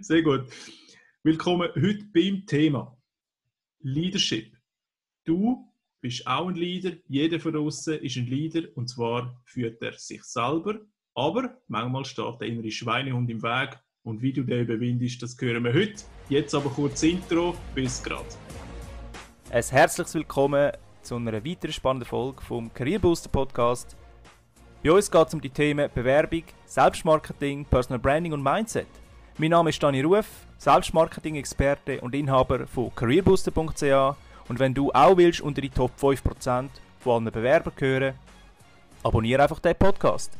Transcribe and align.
Sehr 0.00 0.22
gut. 0.22 0.46
Willkommen 1.22 1.68
heute 1.74 2.04
beim 2.12 2.44
Thema 2.46 2.96
Leadership. 3.80 4.56
Du 5.24 5.72
bist 6.00 6.26
auch 6.26 6.48
ein 6.48 6.54
Leader, 6.54 6.92
jeder 7.08 7.38
von 7.40 7.56
uns 7.56 7.86
ist 7.86 8.16
ein 8.16 8.26
Leader 8.26 8.68
und 8.74 8.88
zwar 8.88 9.40
führt 9.44 9.80
er 9.82 9.92
sich 9.92 10.22
selber, 10.24 10.80
aber 11.14 11.56
manchmal 11.68 12.04
steht 12.04 12.40
der 12.40 12.48
innere 12.48 12.70
Schweinehund 12.70 13.30
im 13.30 13.42
Weg 13.42 13.78
und 14.02 14.22
wie 14.22 14.32
du 14.32 14.42
den 14.42 14.64
überwindest, 14.64 15.22
das 15.22 15.36
hören 15.40 15.64
wir 15.64 15.72
heute. 15.72 16.04
Jetzt 16.28 16.54
aber 16.54 16.70
kurz 16.70 17.02
Intro, 17.02 17.56
bis 17.74 18.02
gerade. 18.02 18.26
Ein 19.50 19.62
herzliches 19.62 20.14
Willkommen 20.14 20.72
zu 21.02 21.16
einer 21.16 21.44
weiteren 21.44 21.72
spannenden 21.72 22.08
Folge 22.08 22.42
vom 22.42 22.72
Career 22.74 22.98
Booster 22.98 23.28
Podcast. 23.28 23.96
Bei 24.82 24.92
uns 24.92 25.10
geht 25.10 25.26
es 25.26 25.34
um 25.34 25.40
die 25.40 25.50
Themen 25.50 25.88
Bewerbung, 25.94 26.44
Selbstmarketing, 26.66 27.64
Personal 27.64 28.00
Branding 28.00 28.32
und 28.32 28.42
Mindset. 28.42 28.86
Mein 29.38 29.50
Name 29.50 29.68
ist 29.68 29.82
Dani 29.82 30.00
Ruf, 30.00 30.46
Selbstmarketing-Experte 30.56 32.00
und 32.00 32.14
Inhaber 32.14 32.66
von 32.66 32.90
careerbooster.ch 32.94 34.16
und 34.48 34.58
wenn 34.58 34.72
du 34.72 34.90
auch 34.92 35.14
willst 35.18 35.42
unter 35.42 35.60
die 35.60 35.68
Top 35.68 35.92
5% 36.00 36.70
von 37.00 37.12
allen 37.12 37.30
Bewerbern 37.30 37.74
gehören, 37.76 38.14
abonniere 39.02 39.42
einfach 39.42 39.58
den 39.58 39.76
Podcast. 39.76 40.32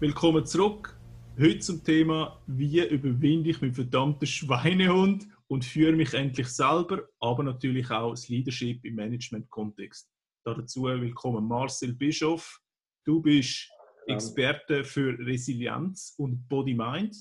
Willkommen 0.00 0.44
zurück. 0.44 0.94
Heute 1.38 1.60
zum 1.60 1.82
Thema, 1.82 2.38
wie 2.46 2.86
überwinde 2.86 3.48
ich 3.48 3.62
meinen 3.62 3.72
verdammten 3.72 4.26
Schweinehund 4.26 5.26
und 5.48 5.64
führe 5.64 5.94
mich 5.94 6.12
endlich 6.12 6.48
selber, 6.48 7.04
aber 7.20 7.42
natürlich 7.42 7.90
auch 7.90 8.10
das 8.10 8.28
Leadership 8.28 8.84
im 8.84 8.96
Management-Kontext. 8.96 10.10
Dazu 10.44 10.82
willkommen 10.82 11.48
Marcel 11.48 11.94
Bischoff. 11.94 12.60
Du 13.06 13.22
bist 13.22 13.66
Experte 14.14 14.84
für 14.84 15.18
Resilienz 15.18 16.14
und 16.18 16.48
Body-Mind. 16.48 17.16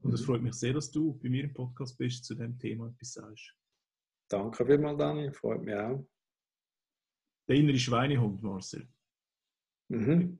Und 0.00 0.12
es 0.12 0.20
mhm. 0.20 0.24
freut 0.26 0.42
mich 0.42 0.54
sehr, 0.54 0.72
dass 0.72 0.90
du 0.90 1.18
bei 1.18 1.28
mir 1.28 1.44
im 1.44 1.52
Podcast 1.52 1.98
bist, 1.98 2.24
zu 2.24 2.34
dem 2.34 2.58
Thema 2.58 2.88
etwas 2.88 3.14
sagst. 3.14 3.54
Danke 4.28 4.64
vielmals, 4.64 4.98
Dani. 4.98 5.32
Freut 5.32 5.62
mich 5.62 5.74
auch. 5.74 6.06
Der 7.48 7.56
innere 7.56 7.78
Schweinehund, 7.78 8.42
Marcel. 8.42 8.86
Mhm. 9.88 10.38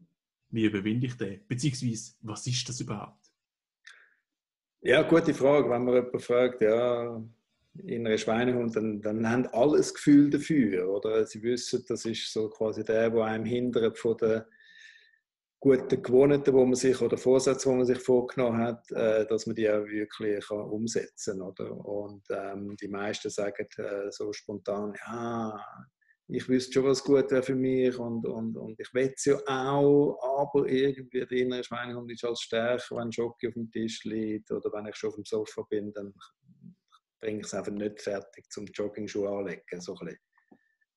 Wie 0.50 0.64
überwinde 0.64 1.06
ich 1.06 1.16
den? 1.16 1.46
Beziehungsweise, 1.46 2.14
was 2.20 2.46
ist 2.46 2.68
das 2.68 2.80
überhaupt? 2.80 3.32
Ja, 4.80 5.02
gute 5.02 5.34
Frage. 5.34 5.68
Wenn 5.68 5.84
man 5.84 5.94
jemanden 5.94 6.20
fragt, 6.20 6.60
ja, 6.60 7.22
innere 7.82 8.18
Schweinehund, 8.18 8.76
dann, 8.76 9.00
dann 9.00 9.28
haben 9.28 9.46
alle 9.48 9.78
das 9.78 9.92
Gefühl 9.92 10.30
dafür. 10.30 10.88
Oder? 10.88 11.24
Sie 11.26 11.42
wissen, 11.42 11.84
das 11.88 12.04
ist 12.04 12.32
so 12.32 12.48
quasi 12.48 12.84
der, 12.84 13.10
der 13.10 13.24
einem 13.24 13.44
hindert 13.44 13.98
von 13.98 14.16
der 14.16 14.48
guten 15.60 16.02
Gewohnheiten, 16.02 16.54
wo 16.54 16.64
man 16.64 16.74
sich 16.74 17.00
oder 17.00 17.18
Vorsätze, 17.18 17.68
die 17.68 17.74
man 17.74 17.86
sich 17.86 17.98
vorgenommen 17.98 18.58
hat, 18.58 18.90
äh, 18.92 19.26
dass 19.26 19.46
man 19.46 19.56
die 19.56 19.68
auch 19.68 19.84
wirklich 19.86 20.46
kann 20.46 20.60
umsetzen. 20.60 21.42
Oder? 21.42 21.72
Und 21.84 22.24
ähm, 22.30 22.76
die 22.76 22.88
meisten 22.88 23.30
sagen 23.30 23.66
äh, 23.78 24.10
so 24.10 24.32
spontan, 24.32 24.94
ja, 25.06 25.60
ich 26.30 26.48
wüsste 26.48 26.74
schon, 26.74 26.84
was 26.84 27.02
gut 27.02 27.30
wäre 27.30 27.42
für 27.42 27.54
mich 27.54 27.98
und, 27.98 28.26
und, 28.26 28.56
und 28.56 28.78
ich 28.78 28.92
will 28.92 29.12
es 29.16 29.24
ja 29.24 29.38
auch, 29.46 30.18
aber 30.38 30.68
irgendwie 30.68 31.20
der 31.20 31.38
innere 31.38 31.64
Schweinehund 31.64 32.12
ist 32.12 32.24
als 32.24 32.42
stärker, 32.42 32.96
wenn 32.96 33.10
Jockey 33.10 33.48
auf 33.48 33.54
dem 33.54 33.70
Tisch 33.70 34.04
liegt 34.04 34.50
oder 34.50 34.70
wenn 34.72 34.86
ich 34.86 34.96
schon 34.96 35.08
auf 35.08 35.16
dem 35.16 35.24
Sofa 35.24 35.62
bin, 35.70 35.90
dann 35.94 36.12
bringe 37.18 37.40
ich 37.40 37.46
es 37.46 37.54
einfach 37.54 37.72
nicht 37.72 38.02
fertig 38.02 38.44
zum 38.50 38.66
Jogging-Schuh 38.66 39.26
anlegen. 39.26 39.80
So 39.80 39.96
ein 39.96 40.06
bisschen 40.06 40.20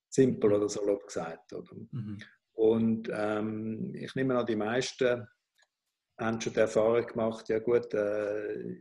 simpel 0.10 0.54
oder 0.54 0.68
so 0.68 0.82
gesagt. 0.98 1.54
Oder? 1.54 1.74
Mhm. 1.92 2.18
Und 2.54 3.10
ähm, 3.14 3.94
ich 3.96 4.14
nehme 4.16 4.38
an, 4.38 4.46
die 4.46 4.56
meisten 4.56 5.28
haben 6.20 6.42
schon 6.42 6.54
die 6.54 6.60
Erfahrung 6.60 7.06
gemacht, 7.06 7.50
ja 7.50 7.60
gut, 7.60 7.94
äh, 7.94 8.78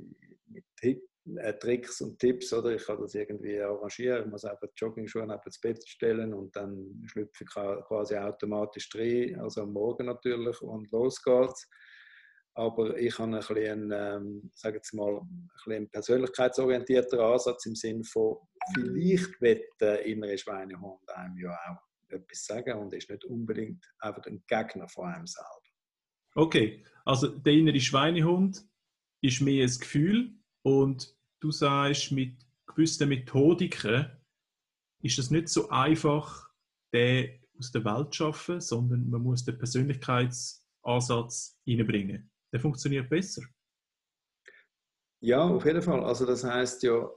mit 0.46 0.64
Hip, 0.80 1.02
äh, 1.36 1.54
Tricks 1.54 2.00
und 2.00 2.18
Tipps, 2.18 2.52
oder 2.52 2.70
ich 2.70 2.84
kann 2.84 3.00
das 3.00 3.14
irgendwie 3.14 3.60
arrangieren, 3.60 4.24
ich 4.24 4.30
muss 4.30 4.44
einfach 4.44 4.68
Jogging-Schuhe 4.76 5.26
neben 5.26 5.40
Bett 5.62 5.88
stellen 5.88 6.34
und 6.34 6.54
dann 6.54 7.02
schlüpfe 7.06 7.44
ich 7.44 7.50
quasi 7.50 8.16
automatisch 8.16 8.88
rein, 8.94 9.40
also 9.40 9.62
am 9.62 9.72
Morgen 9.72 10.06
natürlich 10.06 10.60
und 10.60 10.90
los 10.90 11.22
geht's. 11.22 11.68
Aber 12.54 12.98
ich 12.98 13.16
habe 13.18 13.36
ein 13.36 13.38
bisschen, 13.38 13.92
ähm, 13.94 14.50
sage 14.54 14.76
jetzt 14.76 14.92
mal, 14.92 15.18
ein 15.20 15.48
bisschen 15.64 15.88
persönlichkeitsorientierter 15.88 17.20
Ansatz 17.20 17.64
im 17.64 17.76
Sinne 17.76 18.04
von, 18.04 18.36
vielleicht 18.74 19.40
wird 19.40 19.64
der 19.80 20.04
innere 20.04 20.36
Schweinehund 20.36 21.08
einem 21.14 21.38
ja 21.38 21.52
auch 21.52 21.89
etwas 22.12 22.44
sagen 22.44 22.78
und 22.78 22.92
ist 22.92 23.10
nicht 23.10 23.24
unbedingt 23.24 23.84
einfach 23.98 24.24
ein 24.26 24.44
Gegner 24.46 24.88
von 24.88 25.06
einem 25.06 25.26
selber. 25.26 25.48
Okay, 26.34 26.84
also 27.04 27.28
der 27.28 27.54
innere 27.54 27.80
Schweinehund 27.80 28.62
ist 29.22 29.40
mehr 29.40 29.64
ein 29.64 29.78
Gefühl 29.78 30.34
und 30.62 31.16
du 31.40 31.50
sagst, 31.50 32.12
mit 32.12 32.36
gewissen 32.66 33.08
Methodiken 33.08 34.06
ist 35.02 35.18
es 35.18 35.30
nicht 35.30 35.48
so 35.48 35.68
einfach, 35.70 36.50
den 36.92 37.40
aus 37.58 37.72
der 37.72 37.84
Welt 37.84 38.14
zu 38.14 38.24
schaffen, 38.24 38.60
sondern 38.60 39.08
man 39.10 39.22
muss 39.22 39.44
den 39.44 39.58
Persönlichkeitsansatz 39.58 41.58
reinbringen. 41.66 42.30
Der 42.52 42.60
funktioniert 42.60 43.08
besser. 43.08 43.42
Ja, 45.22 45.42
auf 45.42 45.64
jeden 45.64 45.82
Fall. 45.82 46.02
Also 46.02 46.24
das 46.24 46.44
heißt 46.44 46.82
ja, 46.82 47.08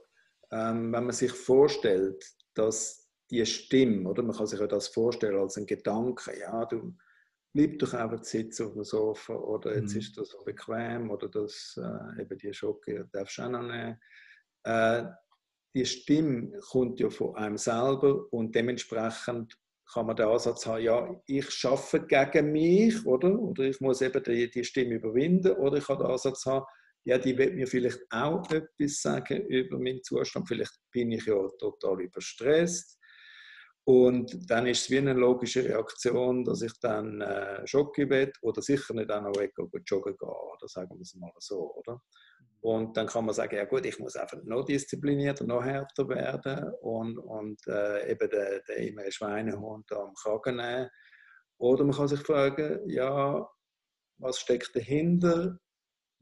ähm, 0.50 0.92
wenn 0.92 1.04
man 1.04 1.12
sich 1.12 1.32
vorstellt, 1.32 2.22
dass 2.54 3.03
die 3.34 3.46
Stimme, 3.46 4.08
oder? 4.08 4.22
Man 4.22 4.36
kann 4.36 4.46
sich 4.46 4.60
ja 4.60 4.66
das 4.66 4.88
vorstellen 4.88 5.38
als 5.38 5.56
ein 5.56 5.66
Gedanke, 5.66 6.38
ja, 6.38 6.64
du 6.64 6.94
bleib 7.52 7.78
doch 7.78 7.94
einfach 7.94 8.24
sitzen 8.24 8.66
auf 8.66 8.72
dem 8.72 8.84
Sofa 8.84 9.34
oder 9.34 9.76
jetzt 9.76 9.94
mhm. 9.94 10.00
ist 10.00 10.18
das 10.18 10.30
so 10.30 10.42
bequem 10.44 11.10
oder 11.10 11.28
das, 11.28 11.78
äh, 11.80 12.22
eben 12.22 12.36
die 12.38 12.52
Schocke 12.52 13.08
darfst 13.12 13.38
du 13.38 13.42
auch 13.42 13.50
noch 13.50 13.62
nehmen. 13.62 14.00
Äh, 14.64 15.04
die 15.74 15.86
Stimme 15.86 16.58
kommt 16.70 17.00
ja 17.00 17.10
von 17.10 17.34
einem 17.36 17.56
selber 17.56 18.32
und 18.32 18.54
dementsprechend 18.54 19.56
kann 19.92 20.06
man 20.06 20.16
den 20.16 20.26
Ansatz 20.26 20.66
haben, 20.66 20.82
ja, 20.82 21.20
ich 21.26 21.50
schaffe 21.50 22.06
gegen 22.06 22.52
mich, 22.52 23.04
oder? 23.06 23.38
Oder 23.38 23.64
ich 23.64 23.80
muss 23.80 24.00
eben 24.00 24.22
die, 24.22 24.50
die 24.50 24.64
Stimme 24.64 24.94
überwinden, 24.94 25.52
oder 25.52 25.76
ich 25.78 25.84
kann 25.84 25.98
den 25.98 26.06
Ansatz 26.06 26.46
haben, 26.46 26.64
ja, 27.04 27.18
die 27.18 27.36
wird 27.36 27.54
mir 27.54 27.66
vielleicht 27.66 28.00
auch 28.10 28.50
etwas 28.50 29.02
sagen 29.02 29.46
über 29.46 29.78
meinen 29.78 30.02
Zustand. 30.02 30.48
Vielleicht 30.48 30.78
bin 30.90 31.12
ich 31.12 31.26
ja 31.26 31.36
total 31.58 32.00
überstresst. 32.00 32.98
Und 33.86 34.50
dann 34.50 34.66
ist 34.66 34.82
es 34.82 34.90
wie 34.90 34.98
eine 34.98 35.12
logische 35.12 35.62
Reaktion, 35.62 36.42
dass 36.44 36.62
ich 36.62 36.72
dann 36.80 37.20
äh, 37.20 37.62
joggen 37.64 38.08
will 38.08 38.32
oder 38.40 38.62
sicher 38.62 38.94
nicht 38.94 39.10
auch 39.10 39.20
noch 39.20 39.36
weg 39.36 39.52
joggen 39.56 40.16
gehen, 40.16 40.28
oder 40.28 40.68
sagen 40.68 40.96
wir 40.96 41.02
es 41.02 41.14
mal 41.14 41.30
so, 41.38 41.74
oder? 41.74 42.00
Und 42.62 42.96
dann 42.96 43.06
kann 43.06 43.26
man 43.26 43.34
sagen, 43.34 43.56
ja 43.56 43.66
gut, 43.66 43.84
ich 43.84 43.98
muss 43.98 44.16
einfach 44.16 44.38
noch 44.44 44.64
disziplinierter, 44.64 45.44
noch 45.44 45.62
härter 45.62 46.08
werden 46.08 46.72
und, 46.80 47.18
und 47.18 47.60
äh, 47.66 48.10
eben 48.10 48.30
den, 48.30 48.60
den 48.66 48.88
inneren 48.88 49.12
Schweinehund 49.12 49.92
am 49.92 50.14
Kragen 50.14 50.56
nehmen. 50.56 50.88
Oder 51.58 51.84
man 51.84 51.94
kann 51.94 52.08
sich 52.08 52.20
fragen, 52.20 52.88
ja, 52.88 53.46
was 54.16 54.38
steckt 54.38 54.74
dahinter? 54.74 55.58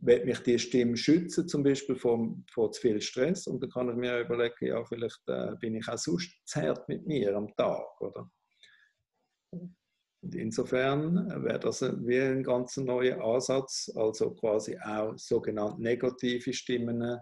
Will 0.03 0.25
mich 0.25 0.41
die 0.41 0.59
Stimme 0.59 0.97
schützen, 0.97 1.49
zum 1.49 1.63
Beispiel 1.63 1.97
vor, 1.97 2.37
vor 2.53 2.73
zu 2.73 2.81
viel 2.81 3.01
Stress. 3.01 3.47
Und 3.47 3.63
dann 3.63 3.71
kann 3.71 3.89
ich 3.89 3.95
mir 3.95 4.21
überlegen, 4.21 4.67
ja, 4.67 4.85
vielleicht 4.85 5.21
äh, 5.29 5.55
bin 5.61 5.77
ich 5.77 5.89
auch 5.89 5.99
sonst 5.99 6.31
zerrt 6.45 6.89
mit 6.89 7.07
mir 7.07 7.35
am 7.37 7.55
Tag, 7.57 8.01
oder? 8.01 8.31
Und 9.53 10.35
insofern 10.35 11.45
wäre 11.45 11.59
das 11.59 11.83
wie 11.83 12.21
ein 12.21 12.43
ganz 12.43 12.77
neuer 12.77 13.21
Ansatz, 13.25 13.91
also 13.95 14.35
quasi 14.35 14.77
auch 14.79 15.17
sogenannte 15.17 15.83
negative 15.83 16.53
Stimmen 16.53 17.19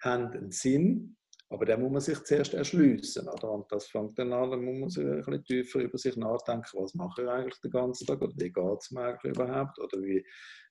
haben 0.00 0.32
einen 0.32 0.50
Sinn, 0.50 1.16
aber 1.52 1.66
da 1.66 1.76
muss 1.76 1.92
man 1.92 2.00
sich 2.00 2.18
zuerst 2.24 2.54
erschließen. 2.54 3.28
Oder? 3.28 3.50
Und 3.50 3.70
das 3.70 3.86
fängt 3.86 4.18
dann 4.18 4.32
an, 4.32 4.52
dann 4.52 4.64
muss 4.64 4.78
man 4.78 4.88
sich 4.88 5.04
ein 5.04 5.16
bisschen 5.18 5.44
tiefer 5.44 5.80
über 5.80 5.98
sich 5.98 6.16
nachdenken, 6.16 6.78
was 6.78 6.94
mache 6.94 7.22
ich 7.22 7.28
eigentlich 7.28 7.60
den 7.60 7.70
ganzen 7.70 8.06
Tag 8.06 8.22
oder 8.22 8.32
wie 8.38 8.50
geht 8.50 8.78
es 8.80 8.90
mir 8.90 9.02
eigentlich 9.02 9.36
überhaupt 9.36 9.78
oder 9.78 10.02
wie, 10.02 10.24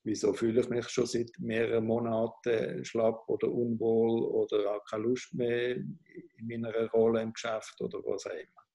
wieso 0.03 0.33
fühle 0.33 0.61
ich 0.61 0.69
mich 0.69 0.89
schon 0.89 1.05
seit 1.05 1.29
mehreren 1.37 1.85
Monaten 1.85 2.83
schlapp 2.83 3.29
oder 3.29 3.51
unwohl 3.51 4.23
oder 4.23 4.71
habe 4.71 4.83
keine 4.89 5.03
Lust 5.03 5.31
mehr 5.35 5.75
in 5.75 5.99
meiner 6.39 6.89
Rolle 6.89 7.21
im 7.21 7.33
Geschäft 7.33 7.79
oder 7.79 7.99
was 7.99 8.25
auch 8.25 8.31
immer. 8.31 8.65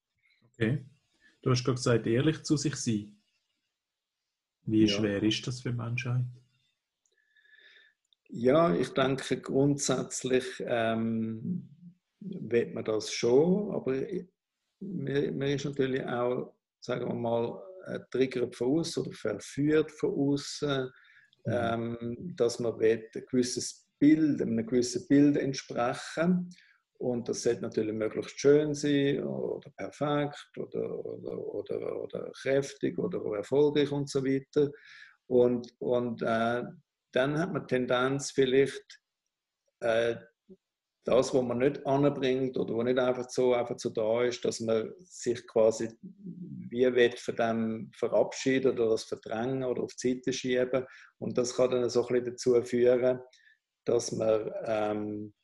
Okay. 0.52 0.86
Du 1.42 1.50
hast 1.50 1.64
gerade 1.64 1.74
gesagt, 1.74 2.06
ehrlich 2.06 2.44
zu 2.44 2.56
sich 2.56 2.76
sein. 2.76 3.20
Wie 4.62 4.84
ja. 4.84 4.88
schwer 4.88 5.22
ist 5.24 5.44
das 5.44 5.60
für 5.60 5.72
Menschheit? 5.72 6.24
Ja, 8.28 8.74
ich 8.74 8.90
denke 8.90 9.40
grundsätzlich 9.40 10.44
ähm, 10.66 11.68
will 12.28 12.72
man 12.72 12.84
das 12.84 13.12
schon, 13.12 13.70
aber 13.72 14.02
man, 14.80 15.42
ist 15.42 15.64
natürlich 15.64 16.04
auch, 16.04 16.54
sagen 16.80 17.08
wir 17.08 17.14
mal, 17.14 17.62
triggert 18.10 18.54
von 18.56 18.78
außen 18.78 19.04
oder 19.04 19.12
verführt 19.12 19.90
von 19.92 20.10
außen, 20.10 20.90
mhm. 21.44 21.52
ähm, 21.52 22.16
dass 22.36 22.58
man 22.58 22.78
will, 22.78 23.08
ein 23.14 23.22
gewisses 23.30 23.86
Bild, 23.98 24.42
einem 24.42 24.66
gewissen 24.66 25.06
Bild 25.08 25.36
entsprechen. 25.36 26.50
Und 26.98 27.28
das 27.28 27.42
sollte 27.42 27.62
natürlich 27.62 27.92
möglichst 27.92 28.40
schön 28.40 28.74
sein 28.74 29.22
oder 29.22 29.70
perfekt 29.76 30.50
oder, 30.56 31.04
oder, 31.04 31.38
oder, 31.38 32.02
oder 32.02 32.32
kräftig 32.40 32.98
oder 32.98 33.20
erfolgreich 33.36 33.92
und 33.92 34.08
so 34.08 34.24
weiter. 34.24 34.70
Und, 35.26 35.74
und 35.78 36.22
äh, 36.22 36.62
dann 37.12 37.38
hat 37.38 37.52
man 37.52 37.66
Tendenz 37.66 38.30
vielleicht 38.30 39.00
äh, 39.80 40.16
das, 41.06 41.32
was 41.32 41.42
man 41.42 41.58
nicht 41.58 41.86
anbringt 41.86 42.56
oder 42.56 42.76
was 42.76 42.84
nicht 42.84 42.98
einfach 42.98 43.30
so, 43.30 43.54
einfach 43.54 43.78
so 43.78 43.90
da 43.90 44.24
ist, 44.24 44.44
dass 44.44 44.58
man 44.58 44.92
sich 44.98 45.46
quasi 45.46 45.88
wie 46.68 46.92
will 46.94 47.16
von 47.16 47.36
dem 47.36 47.90
verabschieden 47.94 48.72
oder 48.72 48.90
das 48.90 49.04
verdrängen 49.04 49.62
oder 49.62 49.84
auf 49.84 49.94
die 49.94 50.14
Seite 50.14 50.32
schieben. 50.32 50.84
Und 51.18 51.38
das 51.38 51.54
kann 51.54 51.70
dann 51.70 51.88
so 51.88 52.06
ein 52.08 52.24
dazu 52.24 52.60
führen, 52.62 53.20
dass 53.84 54.10
man 54.10 54.52
ähm, 54.64 55.34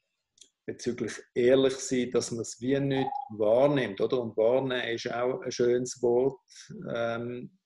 bezüglich 0.67 1.13
ehrlich 1.35 1.77
sein, 1.77 2.11
dass 2.11 2.33
man 2.33 2.41
es 2.41 2.61
wie 2.61 2.81
nicht 2.81 3.11
wahrnimmt. 3.39 4.01
Oder? 4.01 4.21
Und 4.21 4.37
wahrnehmen 4.37 4.89
ist 4.89 5.13
auch 5.13 5.43
ein 5.43 5.53
schönes 5.53 6.03
Wort. 6.03 6.41
Ähm, 6.93 7.57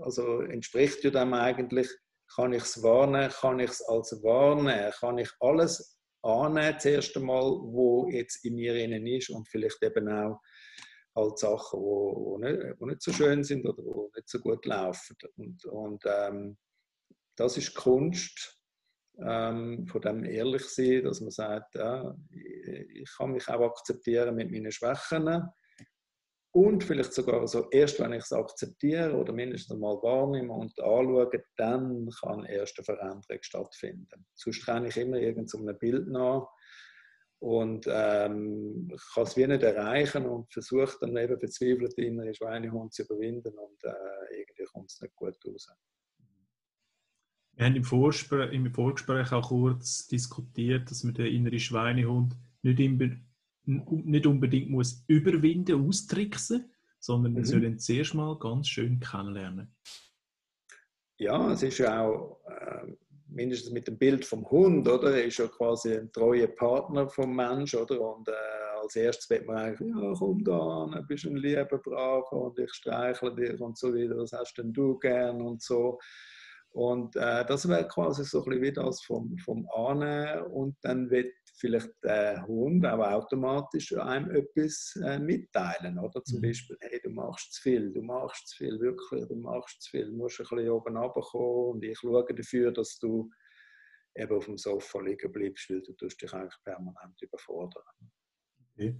also 0.00 0.42
entspricht 0.42 1.02
ja 1.02 1.10
dem 1.10 1.34
eigentlich, 1.34 1.88
kann 2.36 2.52
ich 2.52 2.62
es 2.62 2.80
wahrnehmen, 2.84 3.30
kann 3.30 3.58
ich 3.58 3.70
es 3.70 3.82
als 3.82 4.12
wahrnehmen, 4.22 4.92
kann 5.00 5.18
ich 5.18 5.30
alles 5.40 5.99
annehmen, 6.22 6.74
das 6.74 6.84
erste 6.84 7.20
Mal, 7.20 7.42
wo 7.42 8.08
jetzt 8.10 8.44
in 8.44 8.54
mir 8.54 8.74
innen 8.76 9.06
ist 9.06 9.30
und 9.30 9.48
vielleicht 9.48 9.82
eben 9.82 10.08
auch 10.08 10.40
halt 11.16 11.38
Sachen, 11.38 11.80
wo, 11.80 12.14
wo, 12.16 12.38
nicht, 12.38 12.58
wo 12.78 12.86
nicht 12.86 13.02
so 13.02 13.12
schön 13.12 13.42
sind 13.42 13.66
oder 13.66 13.82
wo 13.82 14.10
nicht 14.14 14.28
so 14.28 14.38
gut 14.38 14.64
laufen. 14.66 15.16
Und, 15.36 15.64
und 15.64 16.04
ähm, 16.06 16.56
das 17.36 17.56
ist 17.56 17.74
Kunst, 17.74 18.60
ähm, 19.18 19.86
von 19.86 20.00
dem 20.00 20.24
ehrlich 20.24 20.64
sein, 20.64 21.04
dass 21.04 21.20
man 21.20 21.30
sagt, 21.30 21.74
ja, 21.74 22.16
ich, 22.30 23.02
ich 23.02 23.10
kann 23.16 23.32
mich 23.32 23.48
auch 23.48 23.60
akzeptieren 23.60 24.34
mit 24.34 24.50
meinen 24.50 24.72
Schwächen 24.72 25.28
und 26.52 26.82
vielleicht 26.82 27.12
sogar 27.12 27.46
so, 27.46 27.68
erst 27.70 28.00
wenn 28.00 28.12
ich 28.12 28.24
es 28.24 28.32
akzeptiere 28.32 29.14
oder 29.14 29.32
mindestens 29.32 29.78
mal 29.78 29.94
wahrnehme 30.02 30.52
und 30.52 30.78
anschaue, 30.80 31.30
dann 31.56 32.08
kann 32.20 32.44
erst 32.44 32.78
eine 32.78 32.84
Veränderung 32.84 33.42
stattfinden. 33.42 34.26
Sonst 34.34 34.66
kann 34.66 34.84
ich 34.84 34.96
immer 34.96 35.18
irgendein 35.18 35.78
Bild 35.78 36.08
nach 36.08 36.48
und 37.38 37.86
ähm, 37.88 38.92
kann 39.14 39.22
es 39.22 39.36
wie 39.36 39.46
nicht 39.46 39.62
erreichen 39.62 40.26
und 40.26 40.52
versuche 40.52 40.96
dann 41.00 41.16
eben 41.16 41.38
verzweifelt 41.38 41.96
innere 41.98 42.34
Schweinehund 42.34 42.92
zu 42.92 43.04
überwinden 43.04 43.56
und 43.56 43.84
äh, 43.84 44.38
irgendwie 44.38 44.64
kommt 44.64 44.90
es 44.90 45.00
nicht 45.00 45.14
gut 45.14 45.36
raus. 45.46 45.68
Wir 47.52 47.66
haben 47.66 47.76
im, 47.76 47.84
Vorspr 47.84 48.50
im 48.50 48.72
Vorgespräch 48.74 49.32
auch 49.32 49.48
kurz 49.48 50.08
diskutiert, 50.08 50.90
dass 50.90 51.04
man 51.04 51.14
den 51.14 51.26
inneren 51.26 51.58
Schweinehund 51.60 52.36
nicht 52.62 52.80
immer 52.80 53.10
nicht 53.70 54.26
unbedingt 54.26 54.70
muss 54.70 55.04
überwinden, 55.06 55.86
austricksen, 55.86 56.70
sondern 56.98 57.34
wir 57.34 57.40
mhm. 57.40 57.46
sollen 57.46 57.78
zuerst 57.78 58.14
mal 58.14 58.38
ganz 58.38 58.68
schön 58.68 59.00
kennenlernen. 59.00 59.74
Ja, 61.18 61.52
es 61.52 61.62
ist 61.62 61.78
ja 61.78 62.02
auch, 62.02 62.40
äh, 62.46 62.92
mindestens 63.32 63.72
mit 63.72 63.86
dem 63.86 63.98
Bild 63.98 64.24
vom 64.24 64.48
Hund, 64.50 64.88
oder? 64.88 65.14
Er 65.14 65.24
ist 65.24 65.38
ja 65.38 65.46
quasi 65.46 65.96
ein 65.96 66.12
treuer 66.12 66.48
Partner 66.48 67.08
vom 67.08 67.34
Mensch, 67.34 67.74
oder? 67.74 68.00
Und 68.00 68.28
äh, 68.28 68.32
als 68.82 68.96
erstes 68.96 69.30
wird 69.30 69.46
man 69.46 69.56
eigentlich, 69.56 69.94
ja, 69.94 70.14
komm 70.18 70.44
da 70.44 70.58
an, 70.58 71.06
bist 71.06 71.26
ein 71.26 71.36
lieber 71.36 71.78
Braver 71.78 72.32
und 72.32 72.58
ich 72.58 72.72
streichle 72.72 73.34
dich 73.34 73.60
und 73.60 73.78
so 73.78 73.94
wieder, 73.94 74.16
was 74.16 74.32
hast 74.32 74.54
denn 74.54 74.72
du 74.72 74.98
gern 74.98 75.40
und 75.40 75.62
so. 75.62 75.98
Und 76.72 77.16
äh, 77.16 77.44
das 77.46 77.68
wäre 77.68 77.86
quasi 77.88 78.24
so 78.24 78.38
ein 78.38 78.44
bisschen 78.44 78.62
wie 78.62 78.72
das 78.72 79.02
vom, 79.02 79.36
vom 79.38 79.68
Annehmen 79.74 80.46
und 80.52 80.76
dann 80.82 81.10
wird 81.10 81.32
vielleicht 81.60 81.90
der 82.02 82.46
Hund 82.46 82.84
auch 82.86 82.98
automatisch 82.98 83.94
einem 83.96 84.30
etwas 84.30 84.98
äh, 85.04 85.18
mitteilen, 85.18 85.98
oder? 85.98 86.24
Zum 86.24 86.38
mhm. 86.38 86.42
Beispiel, 86.42 86.76
hey, 86.80 87.00
du 87.02 87.10
machst 87.10 87.52
zu 87.52 87.62
viel, 87.62 87.92
du 87.92 88.02
machst 88.02 88.48
zu 88.48 88.56
viel, 88.56 88.80
wirklich, 88.80 89.28
du 89.28 89.36
machst 89.36 89.82
zu 89.82 89.90
viel, 89.90 90.06
du 90.06 90.16
musst 90.16 90.40
ein 90.40 90.46
bisschen 90.48 90.70
oben 90.70 90.96
runterkommen 90.96 91.74
und 91.74 91.84
ich 91.84 91.98
schaue 91.98 92.24
dafür, 92.34 92.72
dass 92.72 92.98
du 92.98 93.30
eben 94.14 94.36
auf 94.36 94.46
dem 94.46 94.58
Sofa 94.58 95.00
liegen 95.00 95.30
bleibst, 95.30 95.70
weil 95.70 95.82
du 95.82 95.92
tust 95.92 96.20
dich 96.20 96.32
eigentlich 96.32 96.56
permanent 96.64 97.20
überfordern. 97.20 97.84
Okay. 98.72 98.98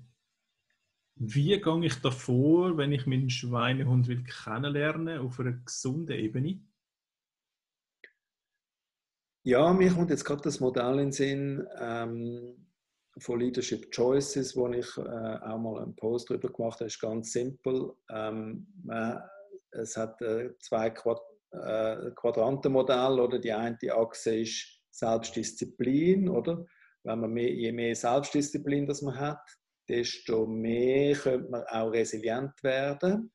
Wie 1.16 1.60
gehe 1.60 1.84
ich 1.84 1.94
davor, 1.96 2.76
wenn 2.76 2.92
ich 2.92 3.06
meinen 3.06 3.30
Schweinehund 3.30 4.08
will 4.08 4.22
kennenlernen 4.22 5.18
auf 5.18 5.40
einer 5.40 5.52
gesunden 5.52 6.16
Ebene? 6.16 6.60
Ja, 9.42 9.72
mir 9.72 9.92
kommt 9.92 10.10
jetzt 10.10 10.24
gerade 10.24 10.42
das 10.42 10.60
Modell 10.60 10.92
in 10.92 10.98
den 10.98 11.12
Sinn 11.12 11.66
ähm, 11.78 12.66
von 13.18 13.40
Leadership 13.40 13.90
Choices, 13.90 14.54
wo 14.54 14.68
ich 14.68 14.86
äh, 14.98 15.00
auch 15.00 15.58
mal 15.58 15.82
einen 15.82 15.96
Post 15.96 16.30
darüber 16.30 16.48
gemacht 16.48 16.74
habe. 16.74 16.84
Das 16.84 16.94
ist 16.94 17.00
ganz 17.00 17.32
simpel. 17.32 17.92
Ähm, 18.10 18.66
man, 18.84 19.22
es 19.70 19.96
hat 19.96 20.20
äh, 20.20 20.50
zwei 20.58 20.90
Quad 20.90 21.20
äh, 21.52 22.10
Quadrantenmodell 22.14 23.18
oder 23.18 23.38
die 23.38 23.52
eine 23.52 23.76
Achse 23.92 24.36
ist 24.36 24.80
Selbstdisziplin, 24.90 26.28
oder? 26.28 26.64
Wenn 27.02 27.20
man 27.20 27.32
mehr, 27.32 27.52
je 27.52 27.72
mehr 27.72 27.94
Selbstdisziplin 27.94 28.86
das 28.86 29.02
man 29.02 29.18
hat, 29.18 29.42
desto 29.88 30.46
mehr 30.46 31.16
könnte 31.16 31.50
man 31.50 31.64
auch 31.64 31.90
resilient 31.90 32.62
werden. 32.62 33.32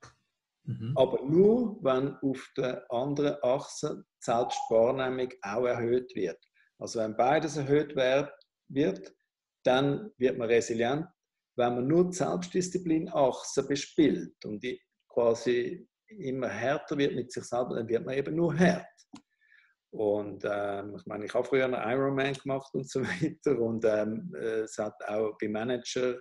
Mhm. 0.63 0.93
Aber 0.95 1.23
nur, 1.25 1.77
wenn 1.83 2.15
auf 2.17 2.47
der 2.57 2.89
anderen 2.91 3.35
Achse 3.41 4.05
Selbstwahrnehmung 4.25 5.29
auch 5.41 5.65
erhöht 5.65 6.13
wird. 6.15 6.39
Also 6.79 6.99
wenn 6.99 7.15
beides 7.15 7.57
erhöht 7.57 7.95
wird, 7.95 9.15
dann 9.63 10.11
wird 10.17 10.37
man 10.37 10.49
resilient. 10.49 11.07
Wenn 11.57 11.75
man 11.75 11.87
nur 11.87 12.09
die 12.09 12.17
Selbstdisziplin-Achse 12.17 13.65
bespielt 13.65 14.35
und 14.43 14.61
die 14.61 14.79
quasi 15.09 15.87
immer 16.07 16.49
härter 16.49 16.97
wird 16.97 17.15
mit 17.15 17.31
sich 17.31 17.45
selber, 17.45 17.75
dann 17.75 17.87
wird 17.87 18.05
man 18.05 18.15
eben 18.15 18.35
nur 18.35 18.57
hart. 18.57 18.85
Und 19.91 20.43
ähm, 20.45 20.95
ich 20.97 21.05
meine, 21.05 21.25
ich 21.25 21.33
habe 21.33 21.47
früher 21.47 21.65
einen 21.65 21.75
Ironman 21.75 22.33
gemacht 22.33 22.73
und 22.73 22.89
so 22.89 23.01
weiter. 23.03 23.57
Und 23.57 23.85
ähm, 23.85 24.33
es 24.35 24.77
hat 24.77 24.95
auch 25.07 25.37
bei 25.39 25.47
Manager 25.47 26.19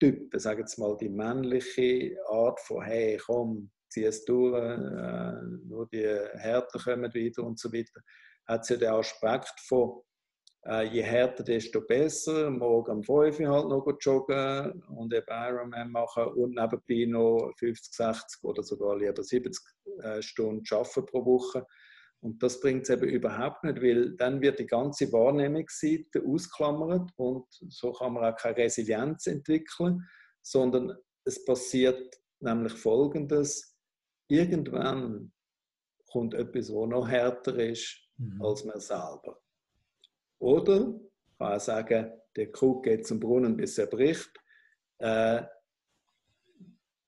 Typen, 0.00 0.40
sagen 0.40 0.60
jetzt 0.60 0.78
mal 0.78 0.96
die 0.96 1.10
männliche 1.10 2.16
Art 2.26 2.58
von, 2.60 2.82
hey, 2.82 3.18
komm, 3.18 3.70
zieh 3.92 4.04
es 4.04 4.24
durch, 4.24 4.54
äh, 4.54 5.42
nur 5.64 5.86
die 5.88 6.06
Härten 6.34 6.80
kommen 6.80 7.12
wieder 7.14 7.44
und 7.44 7.58
so 7.58 7.72
weiter, 7.72 8.00
hat 8.46 8.64
sie 8.64 8.74
ja 8.74 8.80
den 8.80 8.88
Aspekt 8.90 9.60
von, 9.60 10.02
äh, 10.64 10.84
je 10.84 11.02
härter, 11.02 11.42
desto 11.42 11.80
besser, 11.80 12.50
morgen 12.50 12.98
um 12.98 13.02
5 13.02 13.40
Uhr 13.40 13.48
halt 13.48 13.68
noch 13.68 13.86
joggen 14.00 14.82
und 14.84 15.12
eben 15.12 15.26
Ironman 15.28 15.90
machen 15.90 16.24
und 16.24 16.54
nebenbei 16.54 17.10
noch 17.10 17.52
50, 17.58 17.94
60 17.94 18.44
oder 18.44 18.62
sogar 18.62 18.96
lieber 18.96 19.22
70 19.22 19.60
äh, 20.02 20.22
Stunden 20.22 20.64
arbeiten 20.70 21.06
pro 21.06 21.24
Woche. 21.24 21.66
Und 22.20 22.40
das 22.40 22.60
bringt 22.60 22.84
es 22.84 22.90
eben 22.90 23.08
überhaupt 23.08 23.64
nicht, 23.64 23.82
weil 23.82 24.14
dann 24.16 24.40
wird 24.40 24.60
die 24.60 24.66
ganze 24.66 25.12
Wahrnehmungsseite 25.12 26.22
ausklammert 26.24 27.10
und 27.16 27.46
so 27.50 27.90
kann 27.92 28.12
man 28.12 28.32
auch 28.32 28.36
keine 28.36 28.58
Resilienz 28.58 29.26
entwickeln, 29.26 30.06
sondern 30.40 30.96
es 31.24 31.44
passiert 31.44 32.20
nämlich 32.38 32.72
Folgendes. 32.74 33.71
Irgendwann 34.32 35.30
kommt 36.10 36.32
etwas, 36.32 36.68
das 36.68 36.74
noch 36.88 37.06
härter 37.06 37.54
ist 37.58 37.98
mhm. 38.16 38.42
als 38.42 38.64
man 38.64 38.80
selber. 38.80 39.38
Oder 40.38 40.98
kann 41.36 41.52
auch 41.52 41.60
sagen, 41.60 42.12
der 42.34 42.50
Krug 42.50 42.84
geht 42.84 43.06
zum 43.06 43.20
Brunnen, 43.20 43.58
bis 43.58 43.76
er 43.76 43.88
bricht. 43.88 44.32
Äh, 44.98 45.42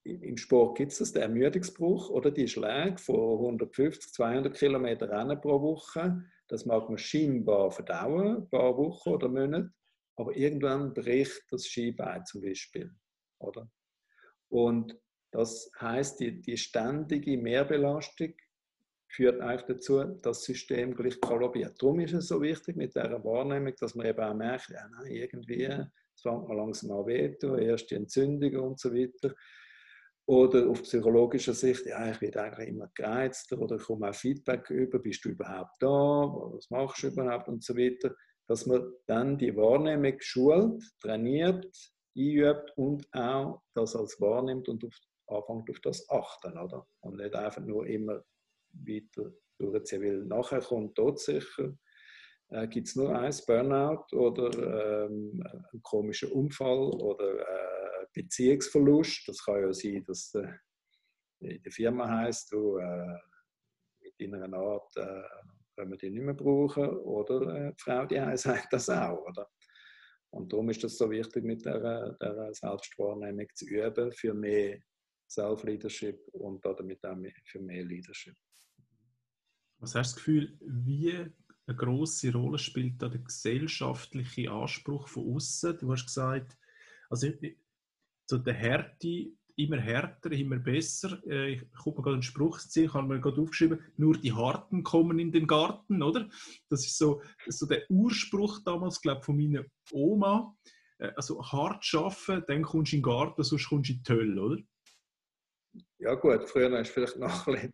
im 0.03 0.37
Sport 0.37 0.77
gibt 0.77 0.93
es 0.93 0.99
das, 0.99 1.13
den 1.13 1.23
Ermüdungsbruch 1.23 2.11
oder 2.11 2.31
die 2.31 2.47
Schläge 2.47 2.99
von 2.99 3.39
150, 3.39 4.13
200 4.13 4.55
Kilometer 4.55 5.09
Rennen 5.09 5.41
pro 5.41 5.63
Woche. 5.63 6.23
Das 6.49 6.67
mag 6.67 6.91
man 6.91 6.99
scheinbar 6.99 7.71
verdauen, 7.71 8.37
ein 8.37 8.51
paar 8.51 8.77
Wochen 8.77 9.09
oder 9.09 9.31
Monate, 9.31 9.73
aber 10.17 10.37
irgendwann 10.37 10.93
bricht 10.93 11.45
das 11.51 11.65
Skibein 11.65 12.27
zum 12.27 12.43
Beispiel. 12.43 12.95
Oder? 13.39 13.71
Und 14.51 14.95
das 15.35 15.69
heißt, 15.81 16.21
die, 16.21 16.41
die 16.41 16.57
ständige 16.57 17.37
Mehrbelastung 17.37 18.35
führt 19.09 19.41
eigentlich 19.41 19.67
dazu, 19.67 19.99
dass 19.99 20.21
das 20.23 20.45
System 20.45 20.95
gleich 20.95 21.21
kollabiert. 21.21 21.83
Darum 21.83 21.99
ist 21.99 22.13
es 22.13 22.29
so 22.29 22.41
wichtig 22.41 22.77
mit 22.77 22.95
dieser 22.95 23.25
Wahrnehmung, 23.25 23.75
dass 23.81 23.97
man 23.97 24.07
eben 24.07 24.21
auch 24.21 24.35
merkt, 24.35 24.69
ja, 24.69 24.89
nein, 24.89 25.11
irgendwie, 25.11 25.65
es 25.65 26.23
fängt 26.23 26.47
mal 26.47 26.57
langsam 26.57 26.93
an 26.93 27.07
weh, 27.07 27.35
erste 27.65 27.97
Entzündungen 27.97 28.61
und 28.61 28.79
so 28.79 28.95
weiter. 28.95 29.35
Oder 30.27 30.69
auf 30.69 30.85
psychologischer 30.85 31.53
Sicht, 31.53 31.85
ja, 31.87 32.13
ich 32.13 32.21
werde 32.21 32.43
eigentlich 32.43 32.69
immer 32.69 32.89
gereizter 32.95 33.59
oder 33.59 33.75
ich 33.75 33.83
komme 33.83 34.11
auch 34.11 34.15
Feedback 34.15 34.71
über, 34.71 35.01
bist 35.01 35.25
du 35.25 35.31
überhaupt 35.31 35.75
da, 35.81 35.89
was 35.89 36.71
machst 36.71 37.03
du 37.03 37.09
überhaupt 37.09 37.49
und 37.49 37.65
so 37.65 37.77
weiter. 37.77 38.15
Dass 38.47 38.67
man 38.67 38.85
dann 39.07 39.37
die 39.37 39.57
Wahrnehmung 39.57 40.15
schult, 40.21 40.81
trainiert, 41.01 41.67
einübt 42.17 42.73
und 42.77 43.13
auch 43.13 43.63
das 43.75 43.97
als 43.97 44.21
wahrnimmt 44.21 44.69
und 44.69 44.85
auf, 44.85 44.95
anfängt 45.27 45.71
auf 45.71 45.81
das 45.81 46.09
achten, 46.11 46.59
oder? 46.59 46.87
Und 47.01 47.17
nicht 47.17 47.35
einfach 47.35 47.63
nur 47.63 47.87
immer 47.87 48.23
weiter 48.73 49.33
durchziehen, 49.59 50.03
weil 50.03 50.25
nachher 50.25 50.61
kommt 50.61 50.99
dort 50.99 51.21
sicher, 51.21 51.75
äh, 52.51 52.69
gibt 52.69 52.89
es 52.89 52.97
nur 52.97 53.17
eins, 53.17 53.45
Burnout 53.45 54.05
oder 54.13 55.07
ähm, 55.07 55.43
einen 55.47 55.83
komischen 55.83 56.33
Unfall 56.33 56.91
oder 56.91 57.41
äh, 57.41 58.07
Beziehungsverlust. 58.13 59.29
Das 59.29 59.45
kann 59.45 59.63
ja 59.63 59.73
sein, 59.73 60.05
dass 60.05 60.35
äh, 60.35 60.53
in 61.41 61.63
der 61.63 61.73
Firma 61.73 62.09
heißt, 62.09 62.53
du 62.53 62.79
äh, 62.79 63.19
mit 64.01 64.15
in 64.19 64.35
einer 64.35 64.57
Art, 64.57 64.97
äh, 64.97 65.23
können 65.77 65.91
wir 65.91 65.99
die 65.99 66.11
nicht 66.11 66.23
mehr 66.23 66.35
brauchen 66.35 66.89
oder 66.89 67.69
äh, 67.69 67.73
die 67.73 67.83
Frau, 67.83 68.07
die 68.07 68.37
sagt 68.37 68.73
das 68.73 68.89
auch. 68.89 69.27
Oder? 69.27 69.49
Und 70.31 70.53
darum 70.53 70.69
ist 70.71 70.83
das 70.83 70.97
so 70.97 71.11
wichtig, 71.11 71.45
mit 71.45 71.65
dieser, 71.65 72.17
dieser 72.21 72.55
Selbstwahrnehmung 72.55 73.47
zu 73.55 73.67
üben, 73.67 74.13
für 74.13 74.35
mehr 74.35 74.79
Self-Leadership 75.29 76.29
und 76.33 76.65
damit 76.65 77.05
auch 77.05 77.17
für 77.45 77.61
mehr 77.61 77.85
Leadership. 77.85 78.37
Was 79.79 79.95
hast 79.95 80.13
du 80.13 80.15
das 80.15 80.17
Gefühl, 80.17 80.59
wie 80.61 81.13
eine 81.67 81.77
große 81.77 82.33
Rolle 82.33 82.59
spielt 82.59 83.03
da 83.03 83.09
der 83.09 83.21
gesellschaftliche 83.21 84.51
Anspruch 84.51 85.09
von 85.09 85.35
außen? 85.35 85.79
Du 85.79 85.93
hast 85.93 86.07
gesagt, 86.07 86.57
also 87.11 87.29
so 88.27 88.39
der 88.39 88.55
Härte, 88.55 89.33
immer 89.57 89.81
härter, 89.81 90.33
immer 90.33 90.59
besser. 90.59 91.23
Äh, 91.27 91.55
ich 91.55 91.63
habe 91.75 91.91
mir 91.91 92.03
gerade 92.03 92.15
einen 92.15 92.23
Spruch 92.23 92.59
ziehen, 92.61 92.87
ich 92.87 92.95
habe 92.95 93.07
mir 93.07 93.21
gerade 93.21 93.41
aufgeschrieben, 93.41 93.81
nur 93.97 94.17
die 94.19 94.33
Harten 94.33 94.83
kommen 94.83 95.19
in 95.19 95.33
den 95.33 95.47
Garten, 95.47 96.03
oder? 96.03 96.29
Das 96.69 96.85
ist 96.85 96.99
so, 96.99 97.23
so 97.47 97.67
der 97.67 97.89
Urspruch 97.91 98.61
damals, 98.65 99.01
glaube 99.01 99.21
ich, 99.21 99.25
von 99.25 99.37
meiner 99.37 99.65
Oma. 99.93 100.57
Äh, 100.99 101.13
also 101.17 101.45
hart 101.45 101.85
arbeiten, 101.95 102.45
dann 102.47 102.63
kommst 102.63 102.93
du 102.93 102.97
in 102.97 103.03
den 103.03 103.11
Garten, 103.11 103.43
sonst 103.43 103.69
kommst 103.69 103.91
du 103.91 103.93
in 103.93 104.03
die 104.03 104.13
Hölle, 104.13 104.43
oder? 104.43 104.63
Ja 105.99 106.15
gut, 106.15 106.49
früher 106.49 106.71
war 106.71 106.81
es 106.81 106.89
vielleicht 106.89 107.17
noch 107.19 107.47
ein 107.47 107.73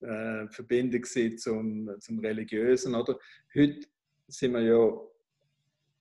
äh, 0.00 0.48
Verbindung 0.48 1.04
zum, 1.36 1.90
zum 2.00 2.18
Religiösen, 2.20 2.94
oder? 2.94 3.18
Heute 3.54 3.86
sind 4.28 4.52
wir 4.52 4.62
ja 4.62 5.00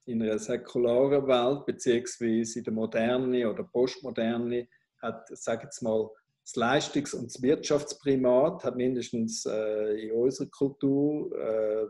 in 0.05 0.23
einer 0.23 0.39
säkularen 0.39 1.27
Welt, 1.27 1.65
beziehungsweise 1.65 2.59
in 2.59 2.65
der 2.65 2.73
Moderne 2.73 3.49
oder 3.49 3.63
Postmoderne, 3.63 4.67
hat, 5.01 5.27
sage 5.37 5.63
jetzt 5.63 5.81
mal, 5.81 6.09
das 6.43 6.55
Leistungs- 6.55 7.13
und 7.13 7.25
das 7.25 7.41
Wirtschaftsprimat 7.41 8.63
hat 8.63 8.75
mindestens 8.75 9.45
äh, 9.45 10.07
in 10.07 10.11
unserer 10.13 10.49
Kultur 10.49 11.31
äh, 11.37 11.85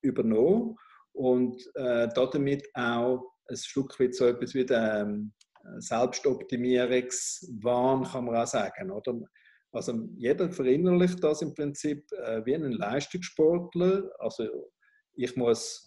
übernommen 0.00 0.76
und 1.12 1.60
äh, 1.74 2.08
damit 2.14 2.68
auch 2.74 3.32
ein 3.48 3.56
Stück 3.56 3.98
weit 3.98 4.14
so 4.14 4.26
etwas 4.26 4.54
wie 4.54 4.64
der 4.64 5.00
ähm, 5.00 5.32
Selbstoptimierungswahn, 5.78 8.04
kann 8.04 8.24
man 8.24 8.36
auch 8.36 8.46
sagen. 8.46 8.90
Oder? 8.90 9.20
Also 9.72 10.08
jeder 10.16 10.50
verinnerlicht 10.50 11.22
das 11.22 11.42
im 11.42 11.54
Prinzip 11.54 12.10
äh, 12.12 12.44
wie 12.44 12.54
ein 12.54 12.72
Leistungssportler. 12.72 14.10
Also 14.18 14.48
ich 15.14 15.36
muss 15.36 15.86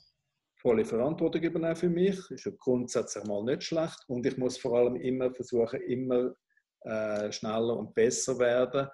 volle 0.62 0.86
Verantwortung 0.86 1.41
übernehmen 1.41 1.75
für 1.75 1.89
mich, 1.89 2.19
ist 2.29 2.45
ja 2.45 2.51
grundsätzlich 2.57 3.24
mal 3.24 3.43
nicht 3.43 3.63
schlecht. 3.63 4.00
Und 4.07 4.25
ich 4.25 4.38
muss 4.38 4.57
vor 4.57 4.77
allem 4.77 4.95
immer 4.98 5.33
versuchen, 5.33 5.81
immer 5.81 6.33
äh, 6.81 7.31
schneller 7.31 7.77
und 7.77 7.95
besser 7.95 8.38
werden. 8.39 8.88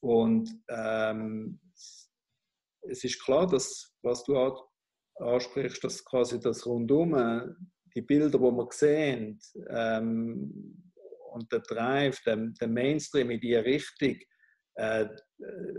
Und 0.00 0.50
ähm, 0.68 1.60
es 2.82 3.04
ist 3.04 3.24
klar, 3.24 3.46
dass, 3.46 3.94
was 4.02 4.24
du 4.24 4.36
ansprichst, 5.16 5.84
dass 5.84 6.04
quasi 6.04 6.40
das 6.40 6.66
Rundum, 6.66 7.14
äh, 7.14 7.46
die 7.94 8.02
Bilder, 8.02 8.30
die 8.30 8.38
wir 8.38 8.68
sehen, 8.70 9.38
ähm, 9.68 10.92
und 11.32 11.50
der 11.50 11.60
Drive, 11.60 12.22
der, 12.24 12.36
der, 12.36 12.68
Mainstream 12.68 13.30
in 13.30 13.40
diese 13.40 13.64
Richtung, 13.64 14.16
äh, 14.76 15.06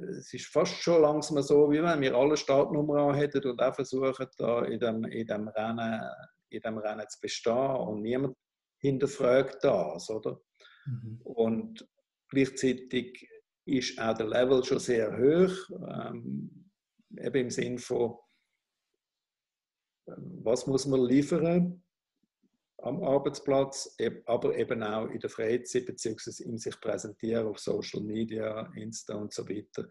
es 0.10 0.34
ist 0.34 0.48
fast 0.48 0.75
schon 0.75 1.01
langsam 1.01 1.41
so, 1.41 1.72
wie 1.72 1.81
wenn 1.81 2.01
wir 2.01 2.13
alle 2.15 2.36
Startnummern 2.36 3.15
hätten 3.15 3.43
und 3.50 3.62
auch 3.62 3.74
versuchen, 3.74 4.27
da 4.38 4.65
in 4.65 4.79
dem, 4.79 5.05
in 5.05 5.25
dem, 5.25 5.48
Rennen, 5.48 6.01
in 6.50 6.62
dem 6.62 6.77
Rennen 6.77 7.07
zu 7.10 7.19
bestehen. 7.22 7.57
Und 7.57 8.01
niemand 8.01 8.36
hinterfragt 8.81 9.63
das, 9.63 10.10
oder? 10.10 10.41
Mhm. 10.86 11.22
Und 11.24 11.88
gleichzeitig 12.29 13.27
ist 13.65 14.00
auch 14.00 14.15
der 14.15 14.27
Level 14.27 14.63
schon 14.63 14.79
sehr 14.79 15.12
hoch, 15.17 15.55
ähm, 15.89 16.69
eben 17.17 17.36
im 17.36 17.50
Sinn 17.50 17.79
von, 17.79 18.17
was 20.05 20.67
muss 20.67 20.86
man 20.86 21.01
liefern 21.01 21.84
am 22.79 23.03
Arbeitsplatz, 23.03 23.96
aber 24.25 24.55
eben 24.58 24.84
auch 24.84 25.08
in 25.08 25.20
der 25.20 25.29
Freizeit, 25.29 25.86
beziehungsweise 25.86 26.44
in 26.44 26.58
sich 26.58 26.79
präsentieren 26.79 27.48
auf 27.48 27.60
Social 27.60 28.01
Media, 28.01 28.72
Insta 28.75 29.15
und 29.15 29.34
so 29.34 29.48
weiter. 29.48 29.88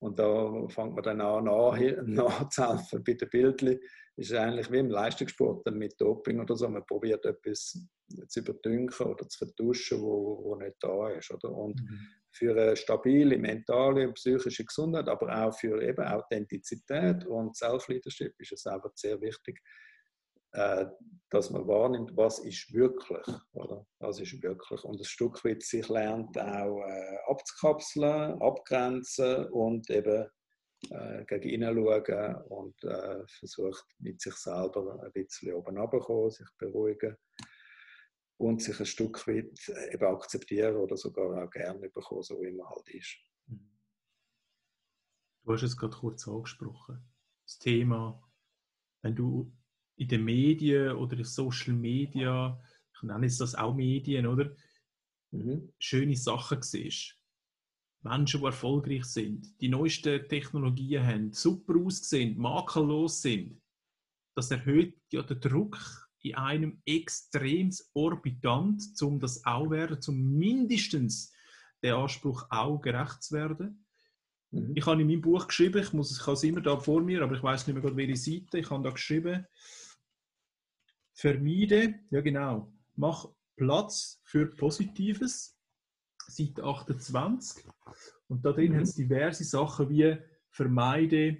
Und 0.00 0.18
da 0.18 0.68
fängt 0.68 0.94
man 0.94 1.02
dann 1.02 1.20
an, 1.20 1.44
nachzuhelfen 2.06 3.02
bei 3.04 3.14
den 3.14 3.30
Bildern. 3.30 3.78
Ist 4.16 4.32
eigentlich 4.32 4.70
wie 4.70 4.78
im 4.78 4.90
Leistungssport 4.90 5.64
mit 5.72 5.98
Doping 6.00 6.40
oder 6.40 6.56
so. 6.56 6.68
Man 6.68 6.84
probiert 6.84 7.24
etwas 7.24 7.78
zu 8.28 8.40
überdünken 8.40 9.06
oder 9.06 9.26
zu 9.28 9.38
vertuschen, 9.38 10.02
wo, 10.02 10.44
wo 10.44 10.56
nicht 10.56 10.76
da 10.80 11.08
ist. 11.10 11.32
Oder? 11.32 11.50
Und 11.50 11.80
mhm. 11.80 12.08
für 12.32 12.50
eine 12.50 12.76
stabile 12.76 13.38
mentale 13.38 14.06
und 14.06 14.14
psychische 14.14 14.64
Gesundheit, 14.64 15.08
aber 15.08 15.46
auch 15.46 15.58
für 15.58 15.82
eben 15.82 16.04
Authentizität 16.04 17.24
und 17.26 17.56
Self-Leadership 17.56 18.34
ist 18.38 18.52
es 18.52 18.66
einfach 18.66 18.92
sehr 18.94 19.20
wichtig, 19.20 19.60
äh, 20.54 20.86
dass 21.30 21.50
man 21.50 21.66
wahrnimmt, 21.66 22.16
was 22.16 22.38
ist 22.38 22.72
wirklich, 22.72 23.26
oder? 23.52 23.84
Was 23.98 24.20
ist 24.20 24.40
wirklich. 24.40 24.84
Und 24.84 25.00
ein 25.00 25.04
Stück 25.04 25.44
weit 25.44 25.62
sich 25.62 25.88
lernt 25.88 26.38
auch 26.38 26.80
äh, 26.86 27.18
abzukapseln, 27.26 28.40
abgrenzen 28.40 29.46
und 29.50 29.90
eben 29.90 30.28
äh, 30.90 31.24
gegen 31.24 31.48
innen 31.48 31.74
schauen 31.74 32.36
und 32.48 32.84
äh, 32.84 33.26
versucht 33.26 33.84
mit 33.98 34.20
sich 34.20 34.34
selber 34.34 35.02
ein 35.02 35.12
bisschen 35.12 35.54
oben 35.54 35.76
runterzukommen, 35.76 36.30
sich 36.30 36.48
beruhigen 36.56 37.16
und 38.36 38.62
sich 38.62 38.78
ein 38.78 38.86
Stück 38.86 39.26
weit 39.26 39.58
eben 39.92 40.06
akzeptieren 40.06 40.76
oder 40.76 40.96
sogar 40.96 41.44
auch 41.44 41.50
gerne 41.50 41.88
bekommen, 41.88 42.22
so 42.22 42.40
wie 42.40 42.52
man 42.52 42.68
halt 42.68 42.88
ist. 42.90 43.16
Du 45.42 45.52
hast 45.52 45.62
es 45.62 45.76
gerade 45.76 45.96
kurz 45.96 46.28
angesprochen. 46.28 47.04
Das 47.44 47.58
Thema, 47.58 48.22
wenn 49.02 49.16
du 49.16 49.52
in 49.96 50.08
den 50.08 50.24
Medien 50.24 50.92
oder 50.92 51.16
in 51.16 51.24
Social 51.24 51.74
Media, 51.74 52.60
ich 52.94 53.02
nenne 53.02 53.26
es 53.26 53.38
das 53.38 53.54
auch 53.54 53.74
Medien, 53.74 54.26
oder? 54.26 54.54
Mhm. 55.30 55.72
Schöne 55.78 56.16
Sachen 56.16 56.62
siehst. 56.62 57.16
Menschen, 58.02 58.40
die 58.40 58.46
erfolgreich 58.46 59.04
sind, 59.04 59.60
die 59.60 59.68
neuesten 59.68 60.28
Technologien 60.28 61.06
haben, 61.06 61.32
super 61.32 61.74
aussehen, 61.76 62.36
makellos 62.38 63.22
sind. 63.22 63.60
Das 64.36 64.50
erhöht 64.50 65.00
ja 65.10 65.22
den 65.22 65.40
Druck 65.40 65.78
in 66.20 66.34
einem 66.34 66.82
extrem 66.84 67.70
orbitant, 67.94 68.82
um 69.02 69.20
das 69.20 69.44
auch 69.44 69.70
werden, 69.70 70.00
zum 70.00 70.36
mindestens 70.36 71.32
der 71.82 71.96
Anspruch 71.96 72.46
auch 72.50 72.78
gerecht 72.78 73.22
zu 73.22 73.34
werden. 73.34 73.86
Mhm. 74.50 74.72
Ich 74.74 74.86
habe 74.86 75.00
in 75.00 75.06
meinem 75.06 75.20
Buch 75.20 75.46
geschrieben, 75.46 75.82
ich, 75.82 75.92
muss, 75.92 76.18
ich 76.18 76.22
habe 76.22 76.32
es 76.32 76.42
immer 76.42 76.60
da 76.60 76.78
vor 76.78 77.02
mir, 77.02 77.22
aber 77.22 77.36
ich 77.36 77.42
weiß 77.42 77.66
nicht 77.66 77.74
mehr 77.74 77.82
gerade 77.82 77.96
welche 77.96 78.16
Seite, 78.16 78.58
ich 78.58 78.70
habe 78.70 78.82
da 78.82 78.90
geschrieben, 78.90 79.46
vermeide, 81.14 81.94
ja 82.10 82.20
genau, 82.20 82.70
mach 82.96 83.28
Platz 83.56 84.20
für 84.24 84.46
Positives, 84.46 85.56
Seite 86.26 86.64
28. 86.64 87.64
Und 88.28 88.44
da 88.44 88.52
drin 88.52 88.72
mhm. 88.72 88.76
hat 88.76 88.82
es 88.82 88.94
diverse 88.94 89.44
Sachen 89.44 89.88
wie 89.88 90.16
vermeide 90.50 91.38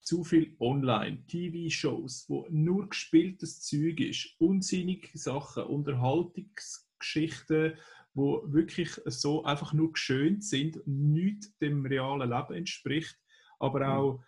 zu 0.00 0.24
viel 0.24 0.54
online, 0.58 1.24
TV-Shows, 1.26 2.26
wo 2.28 2.46
nur 2.50 2.88
gespieltes 2.88 3.62
Zeug 3.62 4.00
ist, 4.00 4.34
unsinnige 4.38 5.16
Sachen, 5.16 5.62
Unterhaltungsgeschichten, 5.64 7.74
wo 8.14 8.42
wirklich 8.46 8.90
so 9.06 9.44
einfach 9.44 9.72
nur 9.72 9.92
geschönt 9.92 10.44
sind, 10.44 10.80
nicht 10.86 11.60
dem 11.60 11.86
realen 11.86 12.28
Leben 12.28 12.54
entspricht, 12.54 13.16
aber 13.60 13.86
mhm. 13.86 13.92
auch 13.92 14.24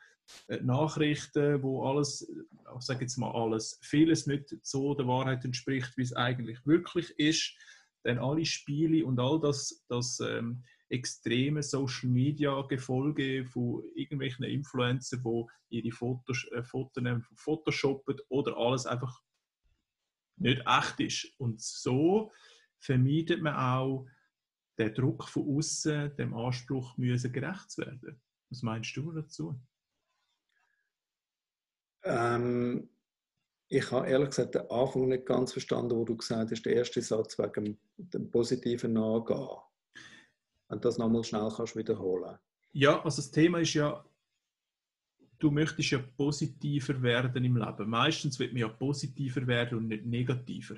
Nachrichten, 0.63 1.63
wo 1.63 1.87
alles, 1.87 2.29
ich 2.77 2.83
sage 2.83 3.03
jetzt 3.03 3.17
mal 3.17 3.33
alles, 3.33 3.79
vieles 3.83 4.27
nicht 4.27 4.55
so 4.63 4.95
der 4.95 5.07
Wahrheit 5.07 5.45
entspricht, 5.45 5.97
wie 5.97 6.03
es 6.03 6.15
eigentlich 6.15 6.65
wirklich 6.67 7.11
ist, 7.19 7.57
dann 8.05 8.19
alle 8.19 8.45
Spiele 8.45 9.05
und 9.05 9.19
all 9.19 9.41
das, 9.41 9.85
das 9.89 10.21
ähm, 10.21 10.63
extreme 10.91 11.63
Social 11.63 12.09
Media 12.11 12.61
Gefolge 12.63 13.47
von 13.47 13.83
irgendwelchen 13.95 14.45
Influencern, 14.45 15.25
wo 15.25 15.49
ihre 15.71 15.91
Fotos, 15.91 16.47
äh, 16.53 16.63
Fotos 16.63 17.03
nehmen, 17.03 17.27
photoshoppen 17.35 18.17
oder 18.29 18.57
alles 18.57 18.87
einfach 18.87 19.23
nicht 20.37 20.63
echt 20.67 21.01
ist. 21.01 21.35
Und 21.39 21.61
so 21.61 22.31
vermeidet 22.79 23.41
man 23.43 23.55
auch 23.55 24.07
den 24.79 24.95
Druck 24.95 25.29
von 25.29 25.57
außen, 25.57 26.17
dem 26.17 26.35
Anspruch 26.35 26.97
müssen 26.99 27.33
gerecht 27.33 27.71
zu 27.71 27.83
werden. 27.83 28.21
Was 28.51 28.63
meinst 28.63 28.97
du 28.97 29.13
dazu? 29.13 29.59
Ähm, 32.05 32.89
ich 33.69 33.91
habe 33.91 34.09
ehrlich 34.09 34.29
gesagt 34.29 34.55
den 34.55 34.71
Anfang 34.71 35.09
nicht 35.09 35.27
ganz 35.27 35.53
verstanden, 35.53 35.97
wo 35.97 36.05
du 36.05 36.17
gesagt 36.17 36.51
hast, 36.51 36.63
der 36.63 36.77
erste 36.77 37.03
Satz 37.03 37.39
wegen 37.39 37.79
dem 37.97 38.31
positiven 38.31 38.93
Nachgehen. 38.93 39.49
Wenn 40.69 40.81
das 40.81 40.99
nochmal 40.99 41.25
schnell 41.25 41.51
kannst 41.55 41.77
wiederholen 41.77 42.39
Ja, 42.73 43.03
also 43.03 43.17
das 43.17 43.31
Thema 43.31 43.61
ist 43.61 43.75
ja, 43.75 44.05
du 45.39 45.51
möchtest 45.51 45.91
ja 45.91 45.99
positiver 45.99 47.03
werden 47.03 47.45
im 47.45 47.57
Leben. 47.57 47.91
Meistens 47.91 48.39
wird 48.39 48.53
man 48.53 48.61
ja 48.61 48.69
positiver 48.69 49.47
werden 49.47 49.79
und 49.79 49.89
nicht 49.89 50.07
negativer. 50.07 50.77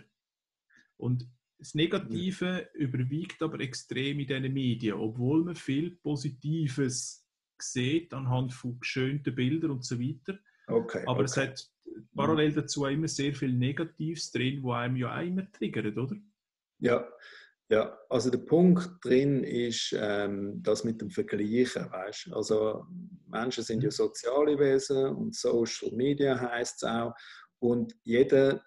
Und 0.97 1.28
das 1.59 1.75
Negative 1.75 2.68
ja. 2.75 2.80
überwiegt 2.80 3.42
aber 3.42 3.61
extrem 3.61 4.21
in 4.21 4.26
diesen 4.26 4.52
Medien, 4.52 4.95
obwohl 4.95 5.45
man 5.45 5.54
viel 5.54 5.90
Positives 5.90 7.26
sieht 7.59 8.12
anhand 8.12 8.52
von 8.52 8.78
geschönten 8.78 9.35
Bildern 9.35 9.71
und 9.71 9.85
so 9.85 9.99
weiter. 9.99 10.38
Okay, 10.68 11.02
Aber 11.06 11.20
okay. 11.20 11.25
es 11.25 11.37
hat 11.37 11.70
parallel 12.14 12.52
dazu 12.52 12.85
auch 12.85 12.90
immer 12.90 13.08
sehr 13.08 13.32
viel 13.35 13.52
Negatives 13.52 14.30
drin, 14.32 14.62
wo 14.62 14.73
einem 14.73 14.96
ja 14.96 15.16
auch 15.16 15.23
immer 15.23 15.50
triggert, 15.52 15.96
oder? 15.96 16.16
Ja, 16.78 17.08
ja, 17.68 17.99
also 18.08 18.30
der 18.30 18.38
Punkt 18.38 19.04
drin 19.04 19.42
ist 19.42 19.94
ähm, 19.99 20.62
das 20.62 20.85
mit 20.85 21.00
dem 21.00 21.11
Vergleichen, 21.11 21.90
weißt? 21.90 22.32
Also 22.32 22.87
Menschen 23.26 23.64
sind 23.64 23.82
ja 23.82 23.90
soziale 23.90 24.56
Wesen 24.58 25.16
und 25.16 25.35
Social 25.35 25.90
Media 25.92 26.38
heißt 26.38 26.82
es 26.82 26.88
auch 26.88 27.12
und 27.58 27.92
jeder 28.04 28.62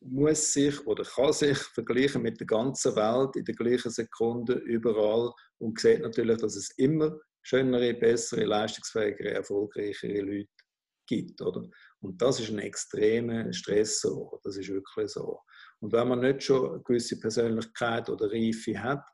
muss 0.00 0.52
sich 0.52 0.84
oder 0.86 1.04
kann 1.04 1.32
sich 1.32 1.58
vergleichen 1.58 2.22
mit 2.22 2.40
der 2.40 2.46
ganzen 2.46 2.94
Welt 2.96 3.36
in 3.36 3.44
der 3.44 3.54
gleichen 3.54 3.90
Sekunde 3.90 4.54
überall 4.54 5.32
und 5.58 5.78
sieht 5.78 6.00
natürlich, 6.00 6.38
dass 6.38 6.56
es 6.56 6.70
immer 6.76 7.16
schönere, 7.42 7.94
bessere, 7.94 8.44
leistungsfähigere, 8.44 9.34
erfolgreichere 9.34 10.20
Leute 10.20 10.48
gibt, 11.08 11.42
oder? 11.42 11.68
Und 12.00 12.22
das 12.22 12.38
ist 12.38 12.50
ein 12.50 12.60
extremer 12.60 13.52
Stressor, 13.52 14.38
das 14.44 14.56
ist 14.56 14.68
wirklich 14.68 15.10
so. 15.10 15.40
Und 15.80 15.92
wenn 15.92 16.08
man 16.08 16.20
nicht 16.20 16.42
schon 16.42 16.70
eine 16.70 16.82
gewisse 16.82 17.18
Persönlichkeit 17.18 18.08
oder 18.08 18.30
Reife 18.30 18.80
hat, 18.80 19.04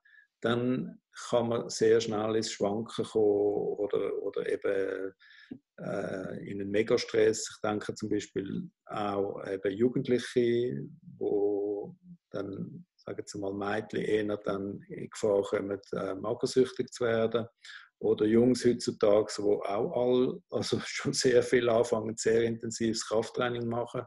dann 0.42 1.00
kann 1.30 1.48
man 1.48 1.70
sehr 1.70 2.00
schnell 2.00 2.36
ins 2.36 2.50
Schwanken 2.50 3.04
kommen 3.04 3.78
oder, 3.78 4.22
oder 4.22 4.46
eben 4.46 5.14
äh, 5.78 6.50
in 6.50 6.60
einen 6.60 6.70
Megastress. 6.70 7.48
Ich 7.50 7.60
denke 7.62 7.94
zum 7.94 8.10
Beispiel 8.10 8.68
auch 8.86 9.42
eben 9.46 9.72
Jugendliche, 9.72 10.86
wo 11.18 11.96
dann, 12.30 12.84
sagen 12.96 13.22
Sie 13.24 13.38
mal, 13.38 13.54
Mädchen 13.54 14.00
eher 14.00 14.36
dann 14.38 14.82
in 14.88 15.08
Gefahr 15.08 15.42
kommen, 15.42 15.80
äh, 15.92 16.14
magersüchtig 16.14 16.92
zu 16.92 17.04
werden. 17.04 17.46
Oder 18.04 18.26
Jungs 18.26 18.64
heutzutage, 18.64 19.32
die 19.38 19.42
auch 19.42 19.92
all, 19.92 20.42
also 20.50 20.78
schon 20.84 21.12
sehr 21.14 21.42
viel 21.42 21.68
anfangen, 21.68 22.16
sehr 22.16 22.42
intensives 22.42 23.06
Krafttraining 23.06 23.66
machen 23.66 24.02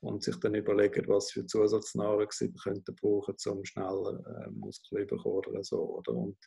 und 0.00 0.22
sich 0.22 0.36
dann 0.36 0.54
überlegen, 0.54 1.06
was 1.08 1.30
für 1.30 1.44
Zusatznahrung 1.44 2.28
sie 2.30 2.52
könnten 2.52 2.94
brauchen, 2.94 3.34
um 3.46 3.64
schneller 3.64 4.20
äh, 4.26 4.50
Muskeln 4.50 5.06
zu 5.06 5.16
bekommen 5.16 5.44
oder 5.46 5.62
so. 5.62 5.98
Oder? 5.98 6.12
Und 6.12 6.38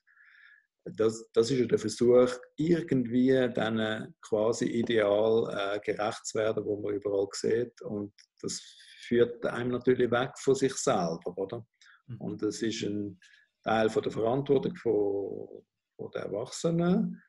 das, 0.85 1.29
das 1.33 1.51
ist 1.51 1.59
ja 1.59 1.65
der 1.65 1.77
Versuch, 1.77 2.31
irgendwie 2.55 3.49
dann 3.53 4.13
quasi 4.21 4.65
ideal 4.65 5.75
äh, 5.75 5.79
gerecht 5.79 6.25
zu 6.25 6.39
werden, 6.39 6.65
wo 6.65 6.81
man 6.81 6.95
überall 6.95 7.27
sieht. 7.33 7.81
Und 7.81 8.13
das 8.41 8.61
führt 9.01 9.45
einem 9.45 9.71
natürlich 9.71 10.09
weg 10.09 10.31
von 10.37 10.55
sich 10.55 10.73
selber, 10.73 11.37
oder? 11.37 11.65
Mhm. 12.07 12.21
Und 12.21 12.41
das 12.41 12.61
ist 12.61 12.81
ein 12.83 13.19
Teil 13.63 13.89
von 13.89 14.03
der 14.03 14.11
Verantwortung 14.11 14.75
von 14.75 15.63
der 16.07 16.23
Erwachsenen 16.23 17.21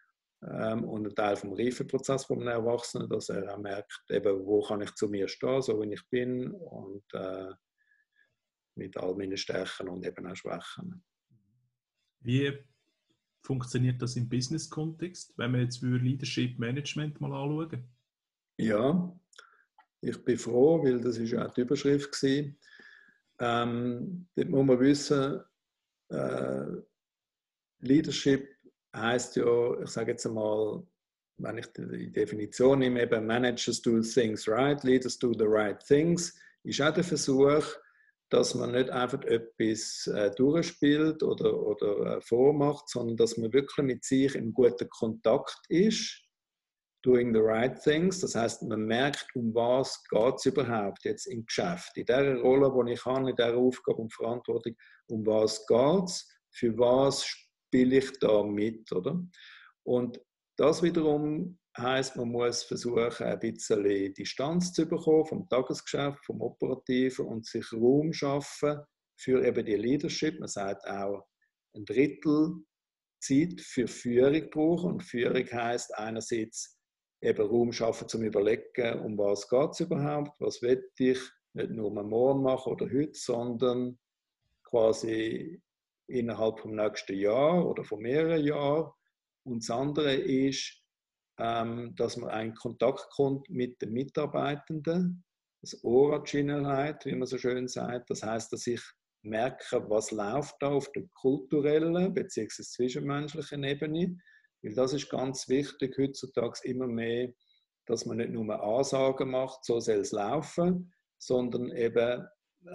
ähm, 0.43 0.85
und 0.85 1.07
ein 1.07 1.15
Teil 1.15 1.37
vom 1.37 1.53
Reifeprozess 1.53 2.25
von 2.25 2.41
einem 2.41 2.65
Erwachsenen, 2.65 3.09
dass 3.09 3.29
er 3.29 3.55
auch 3.55 3.59
merkt, 3.59 4.05
eben, 4.09 4.47
wo 4.47 4.62
kann 4.62 4.81
ich 4.81 4.95
zu 4.95 5.09
mir 5.09 5.29
stehen, 5.29 5.62
so 5.62 5.81
wie 5.83 5.93
ich 5.93 6.09
bin 6.09 6.53
und 6.53 7.05
äh, 7.12 7.53
mit 8.77 8.97
all 8.97 9.15
meinen 9.15 9.37
Stärken 9.37 9.89
und 9.89 10.07
eben 10.07 10.27
auch 10.27 10.37
Schwächen. 10.37 11.05
Wie 12.21 12.53
funktioniert 13.43 14.00
das 14.00 14.17
im 14.17 14.29
Business-Kontext, 14.29 15.35
wenn 15.37 15.53
wir 15.53 15.62
jetzt 15.62 15.79
für 15.79 15.99
Leadership 15.99 16.59
Management 16.59 17.21
mal 17.21 17.33
anschauen? 17.33 17.89
Ja, 18.59 19.19
ich 20.00 20.25
bin 20.25 20.39
froh, 20.39 20.83
weil 20.83 21.00
das 21.00 21.19
ist 21.19 21.35
auch 21.35 21.53
die 21.53 21.62
Überschrift 21.62 22.12
gewesen. 22.12 22.59
Ähm, 23.39 24.29
dort 24.35 24.49
muss 24.49 24.67
man 24.67 24.81
wissen, 24.81 25.41
äh, 26.09 26.67
Leadership 27.81 28.49
heißt 28.94 29.37
ja, 29.37 29.80
ich 29.80 29.90
sage 29.90 30.12
jetzt 30.12 30.26
einmal, 30.26 30.82
wenn 31.38 31.59
ich 31.59 31.66
die 31.73 32.12
Definition 32.12 32.80
nehme, 32.80 33.02
eben 33.02 33.26
Managers 33.26 33.80
do 33.80 34.00
things 34.00 34.47
right, 34.49 34.82
Leaders 34.85 35.18
do 35.18 35.32
the 35.32 35.47
right 35.47 35.78
things, 35.87 36.38
ist 36.64 36.80
auch 36.80 36.92
der 36.92 37.04
Versuch, 37.04 37.64
dass 38.31 38.55
man 38.55 38.72
nicht 38.72 38.90
einfach 38.90 39.22
etwas 39.22 40.07
äh, 40.07 40.31
durchspielt 40.37 41.22
oder, 41.22 41.59
oder 41.59 42.16
äh, 42.16 42.20
vormacht, 42.20 42.88
sondern 42.88 43.16
dass 43.16 43.37
man 43.37 43.53
wirklich 43.53 43.85
mit 43.85 44.05
sich 44.05 44.35
in 44.35 44.53
guten 44.53 44.88
Kontakt 44.88 45.59
ist, 45.68 46.22
doing 47.03 47.35
the 47.35 47.40
right 47.40 47.81
things. 47.83 48.20
Das 48.20 48.35
heißt, 48.35 48.62
man 48.64 48.85
merkt, 48.85 49.26
um 49.35 49.53
was 49.55 50.03
geht 50.09 50.35
es 50.37 50.46
überhaupt 50.46 51.05
jetzt 51.05 51.26
im 51.26 51.44
Geschäft. 51.44 51.96
In 51.96 52.07
der 52.07 52.38
Rolle, 52.38 52.72
die 52.87 52.92
ich 52.92 53.05
habe, 53.05 53.31
in 53.31 53.37
der 53.37 53.57
Aufgabe 53.57 54.03
und 54.03 54.12
Verantwortung, 54.12 54.76
um 55.09 55.26
was 55.26 55.66
geht 55.66 56.05
es, 56.05 56.29
für 56.53 56.76
was 56.79 57.26
spiele 57.70 57.98
ich 57.98 58.18
da 58.18 58.42
mit, 58.42 58.90
oder? 58.92 59.22
Und 59.85 60.20
das 60.56 60.83
wiederum 60.83 61.56
heißt, 61.78 62.16
man 62.16 62.28
muss 62.28 62.64
versuchen, 62.64 63.26
ein 63.26 63.38
bisschen 63.38 64.12
Distanz 64.14 64.72
zu 64.72 64.87
bekommen 64.87 65.24
vom 65.24 65.48
Tagesgeschäft, 65.48 66.24
vom 66.26 66.40
Operativen 66.40 67.26
und 67.26 67.46
sich 67.46 67.72
Raum 67.72 68.12
schaffen 68.12 68.80
für 69.16 69.44
eben 69.46 69.64
die 69.64 69.76
Leadership. 69.76 70.40
Man 70.40 70.48
sagt 70.48 70.85
auch, 70.88 71.24
ein 71.74 71.85
Drittel 71.85 72.56
Zeit 73.20 73.61
für 73.61 73.87
Führung 73.87 74.50
brauchen. 74.50 74.92
Und 74.94 75.04
Führung 75.04 75.46
heißt 75.46 75.94
einerseits 75.96 76.76
eben 77.22 77.46
Raum 77.46 77.70
schaffen 77.70 78.09
zum 78.09 78.22
Überlegen, 78.22 79.00
um 79.00 79.16
was 79.16 79.48
geht 79.48 79.70
es 79.70 79.80
überhaupt, 79.80 80.33
was 80.40 80.61
will 80.61 80.83
ich 80.98 81.20
nicht 81.52 81.70
nur 81.70 81.90
morgen 81.90 82.42
machen 82.42 82.72
oder 82.72 82.87
heute, 82.87 83.14
sondern 83.14 83.98
quasi 84.64 85.62
innerhalb 86.11 86.61
vom 86.61 86.75
nächsten 86.75 87.16
Jahr 87.16 87.66
oder 87.66 87.85
von 87.85 88.01
mehreren 88.01 88.44
Jahren. 88.44 88.90
Und 89.44 89.62
das 89.62 89.70
andere 89.70 90.14
ist, 90.14 90.81
ähm, 91.38 91.94
dass 91.96 92.16
man 92.16 92.31
einen 92.31 92.55
Kontakt 92.55 93.09
kommt 93.11 93.49
mit 93.49 93.81
den 93.81 93.92
Mitarbeitenden, 93.92 95.25
das 95.62 95.83
Originalheit, 95.85 97.05
wie 97.07 97.14
man 97.14 97.27
so 97.27 97.38
schön 97.38 97.68
sagt. 97.68 98.11
Das 98.11 98.23
heißt, 98.23 98.53
dass 98.53 98.66
ich 98.66 98.83
merke, 99.23 99.88
was 99.88 100.11
läuft 100.11 100.57
da 100.61 100.68
auf 100.68 100.90
der 100.92 101.05
kulturellen 101.14 102.14
bzw. 102.14 102.62
zwischenmenschlichen 102.62 103.64
Ebene. 103.64 104.16
Weil 104.62 104.75
das 104.75 104.92
ist 104.92 105.11
ganz 105.11 105.49
wichtig 105.49 105.96
heutzutage 105.99 106.61
immer 106.64 106.87
mehr, 106.87 107.33
dass 107.87 108.07
man 108.07 108.18
nicht 108.18 108.31
nur 108.31 108.62
Ansagen 108.62 109.31
macht, 109.31 109.64
so 109.64 109.81
soll 109.81 109.96
es 109.96 110.12
laufen, 110.12 110.92
sondern 111.18 111.70
eben 111.73 112.27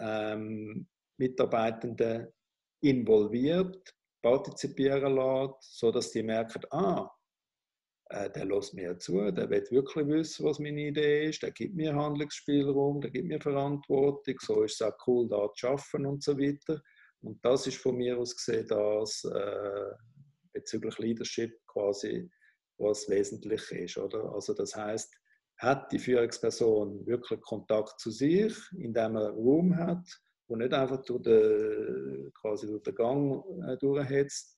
ähm, 0.01 0.87
Mitarbeitende 1.17 2.33
involviert, 2.89 3.93
partizipieren 4.21 5.15
lässt, 5.15 5.77
sodass 5.77 6.11
die 6.11 6.23
merken, 6.23 6.61
ah, 6.71 7.09
äh, 8.09 8.29
der 8.29 8.45
lässt 8.45 8.73
mir 8.73 8.97
zu, 8.99 9.31
der 9.31 9.49
will 9.49 9.65
wirklich 9.71 10.07
wissen, 10.07 10.45
was 10.45 10.59
meine 10.59 10.87
Idee 10.87 11.29
ist, 11.29 11.41
der 11.41 11.51
gibt 11.51 11.75
mir 11.75 11.95
Handlungsspielraum, 11.95 13.01
der 13.01 13.11
gibt 13.11 13.27
mir 13.27 13.41
Verantwortung, 13.41 14.35
so 14.39 14.63
ist 14.63 14.79
es 14.79 14.81
auch 14.81 14.95
cool, 15.07 15.27
da 15.27 15.49
zu 15.55 15.67
arbeiten 15.67 16.05
und 16.05 16.23
so 16.23 16.37
weiter. 16.37 16.81
Und 17.21 17.43
das 17.43 17.65
ist 17.65 17.77
von 17.77 17.95
mir 17.97 18.17
aus 18.17 18.35
gesehen 18.35 18.67
das 18.67 19.23
äh, 19.23 19.91
bezüglich 20.53 20.97
Leadership 20.99 21.51
quasi, 21.65 22.29
was 22.77 23.09
wesentlich 23.09 23.71
ist. 23.71 23.97
Oder? 23.97 24.31
Also 24.33 24.53
das 24.53 24.75
heißt, 24.75 25.11
hat 25.57 25.91
die 25.91 25.99
Führungsperson 25.99 27.05
wirklich 27.07 27.41
Kontakt 27.41 27.99
zu 27.99 28.11
sich, 28.11 28.55
indem 28.77 29.15
er 29.15 29.31
Raum 29.31 29.75
hat 29.75 30.05
und 30.47 30.59
nicht 30.59 30.73
einfach 30.73 31.01
durch 31.03 31.23
den, 31.23 32.31
quasi 32.33 32.67
durch 32.67 32.83
den 32.83 32.95
Gang 32.95 33.43
äh, 33.67 33.77
durchhetzt, 33.77 34.55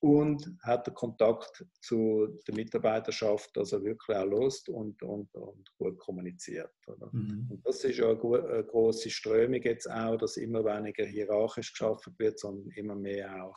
und 0.00 0.56
hat 0.62 0.86
den 0.86 0.94
Kontakt 0.94 1.64
zu 1.82 2.40
der 2.48 2.54
Mitarbeiterschaft 2.54 3.56
also 3.58 3.84
wirklich 3.84 4.16
auch 4.16 4.24
lost 4.24 4.68
und, 4.70 5.02
und, 5.02 5.32
und 5.34 5.70
gut 5.76 5.98
kommuniziert. 5.98 6.72
Mhm. 7.12 7.48
Und 7.50 7.66
das 7.66 7.84
ist 7.84 7.98
ja 7.98 8.08
eine, 8.08 8.48
eine 8.48 8.64
große 8.64 9.10
Strömung 9.10 9.60
jetzt 9.62 9.90
auch, 9.90 10.16
dass 10.16 10.38
immer 10.38 10.64
weniger 10.64 11.04
hierarchisch 11.04 11.72
geschaffen 11.72 12.14
wird, 12.18 12.38
sondern 12.38 12.70
immer 12.70 12.94
mehr 12.94 13.44
auch 13.44 13.56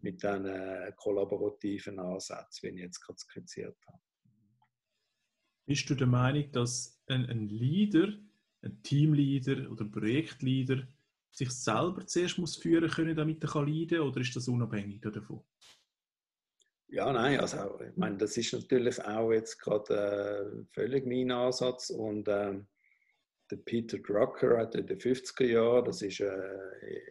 mit 0.00 0.22
diesen 0.22 0.44
kollaborativen 0.96 2.00
Ansätzen, 2.00 2.70
wie 2.70 2.74
ich 2.74 2.80
jetzt 2.80 3.00
gerade 3.00 3.18
skizziert 3.18 3.76
habe. 3.86 3.98
Bist 5.66 5.88
du 5.88 5.94
der 5.94 6.08
Meinung, 6.08 6.50
dass 6.50 7.00
ein, 7.06 7.26
ein 7.26 7.48
Leader, 7.48 8.08
ein 8.62 8.82
Teamleader 8.82 9.70
oder 9.70 9.84
Projektleader 9.84 10.86
sich 11.30 11.50
selber 11.50 12.06
zuerst 12.06 12.38
muss 12.38 12.56
führen 12.56 12.90
können, 12.90 13.16
damit 13.16 13.42
er 13.44 13.62
leiden 13.62 13.88
kann, 13.88 14.00
oder 14.00 14.20
ist 14.20 14.34
das 14.34 14.48
unabhängig 14.48 15.00
davon? 15.00 15.42
Ja, 16.88 17.12
nein, 17.12 17.38
also 17.38 17.80
ich 17.80 17.96
meine, 17.96 18.16
das 18.16 18.36
ist 18.36 18.52
natürlich 18.52 19.02
auch 19.04 19.30
jetzt 19.30 19.58
gerade 19.60 19.94
äh, 19.94 20.64
völlig 20.72 21.06
mein 21.06 21.30
Ansatz 21.30 21.90
und 21.90 22.26
ähm, 22.28 22.66
der 23.48 23.56
Peter 23.58 23.98
Drucker 23.98 24.58
hat 24.58 24.74
in 24.74 24.86
den 24.86 24.98
50er 24.98 25.44
Jahren, 25.44 25.84
das 25.84 26.02
ist 26.02 26.20
äh, 26.20 26.56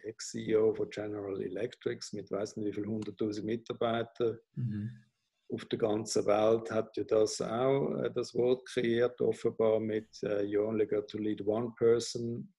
Ex-CEO 0.02 0.74
von 0.74 0.90
General 0.90 1.40
Electric 1.40 2.04
mit 2.12 2.30
weiß 2.30 2.56
nicht 2.56 2.66
wie 2.66 2.72
viel 2.72 2.84
100.000 2.84 3.42
Mitarbeitern 3.42 4.38
mhm. 4.54 4.90
Auf 5.52 5.64
der 5.66 5.78
ganzen 5.78 6.26
Welt, 6.26 6.70
hat 6.70 6.96
ja 6.96 7.04
das 7.04 7.40
auch 7.40 7.96
äh, 7.96 8.10
das 8.14 8.34
Wort 8.34 8.66
kreiert, 8.66 9.20
offenbar 9.20 9.80
mit 9.80 10.08
äh, 10.22 10.42
You 10.42 10.62
only 10.62 10.86
got 10.86 11.08
to 11.08 11.18
lead 11.18 11.46
one 11.46 11.72
person, 11.76 12.52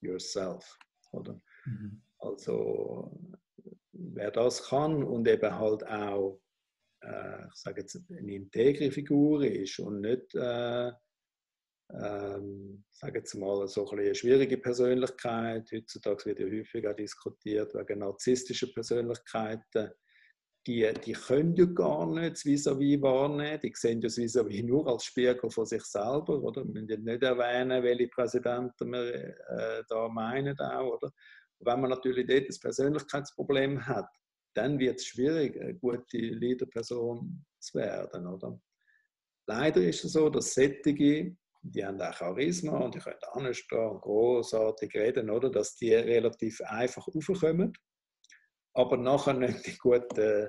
yourself. 0.00 0.78
Oder? 1.12 1.40
Mhm. 1.64 2.02
Also 2.18 3.18
wer 3.92 4.30
das 4.30 4.62
kann 4.68 5.02
und 5.02 5.26
eben 5.28 5.58
halt 5.58 5.86
auch 5.86 6.40
äh, 7.02 7.46
ich 7.46 7.54
sage 7.54 7.82
jetzt, 7.82 8.00
eine 8.10 8.34
integre 8.34 8.90
Figur 8.90 9.44
ist 9.44 9.78
und 9.78 10.00
nicht, 10.00 10.34
äh, 10.34 10.92
ähm, 11.90 12.84
sage 12.90 13.18
jetzt 13.18 13.34
mal, 13.34 13.66
so 13.66 13.88
ein 13.88 13.98
eine 13.98 14.14
schwierige 14.14 14.58
Persönlichkeit. 14.58 15.70
Heutzutage 15.72 16.26
wird 16.26 16.40
ja 16.40 16.46
häufig 16.46 16.86
auch 16.86 16.96
diskutiert 16.96 17.74
wegen 17.74 18.00
narzisstischer 18.00 18.68
Persönlichkeiten. 18.72 19.90
Die, 20.66 20.92
die 21.04 21.12
können 21.12 21.54
ja 21.56 21.64
gar 21.64 22.06
nicht 22.06 22.32
das 22.32 22.44
Vis-à-vis 22.44 23.00
wahrnehmen. 23.00 23.60
Die 23.62 23.72
sehen 23.74 24.00
das 24.00 24.18
Vis-à-vis 24.18 24.64
nur 24.64 24.86
als 24.86 25.04
Spiegel 25.04 25.50
von 25.50 25.64
sich 25.64 25.82
selber. 25.84 26.42
Oder? 26.42 26.64
Wir 26.64 26.82
müssen 26.82 27.04
nicht 27.04 27.22
erwähnen, 27.22 27.82
welche 27.82 28.08
Präsidenten 28.08 28.92
wir 28.92 29.14
äh, 29.14 29.82
da 29.88 30.08
meinen. 30.08 30.58
Auch, 30.60 30.96
oder? 30.96 31.12
Wenn 31.60 31.80
man 31.80 31.90
natürlich 31.90 32.26
dort 32.26 32.50
ein 32.50 32.60
Persönlichkeitsproblem 32.60 33.86
hat, 33.86 34.08
dann 34.54 34.78
wird 34.78 34.96
es 34.96 35.06
schwierig, 35.06 35.60
eine 35.60 35.74
gute 35.74 36.18
Leaderperson 36.18 37.44
zu 37.58 37.78
werden. 37.78 38.26
Oder? 38.26 38.60
Leider 39.46 39.80
ist 39.82 40.04
es 40.04 40.12
so, 40.12 40.28
dass 40.28 40.54
Sättige, 40.54 41.36
die 41.62 41.84
haben 41.84 42.00
auch 42.00 42.12
Charisma 42.12 42.78
und 42.78 42.94
die 42.94 42.98
können 42.98 43.16
anstehen 43.32 43.78
und 43.78 44.00
großartig 44.02 44.94
reden, 44.94 45.30
oder? 45.30 45.50
dass 45.50 45.76
die 45.76 45.94
relativ 45.94 46.60
einfach 46.62 47.06
aufkommen, 47.06 47.72
aber 48.78 48.96
nachher 48.96 49.34
nicht 49.34 49.66
die 49.66 49.76
guten 49.76 50.48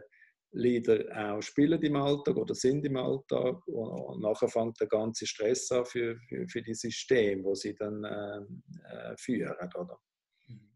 Leader 0.51 1.03
auch 1.15 1.41
spielen 1.41 1.81
im 1.81 1.95
Alltag 1.95 2.37
oder 2.37 2.53
sind 2.53 2.85
im 2.85 2.95
Alltag 2.95 3.67
und 3.67 4.21
nachher 4.21 4.47
fängt 4.47 4.79
der 4.79 4.87
ganze 4.87 5.25
Stress 5.25 5.71
an 5.71 5.85
für, 5.85 6.15
für, 6.27 6.47
für 6.47 6.61
die 6.61 6.75
Systeme, 6.75 7.43
wo 7.43 7.55
sie 7.55 7.73
dann 7.75 8.03
äh, 8.03 8.39
äh, 8.87 9.15
führen. 9.17 9.69
Oder? 9.75 9.99
Mhm. 10.47 10.71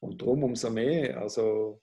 Und 0.00 0.20
darum 0.20 0.44
umso 0.44 0.70
mehr, 0.70 1.20
also 1.20 1.80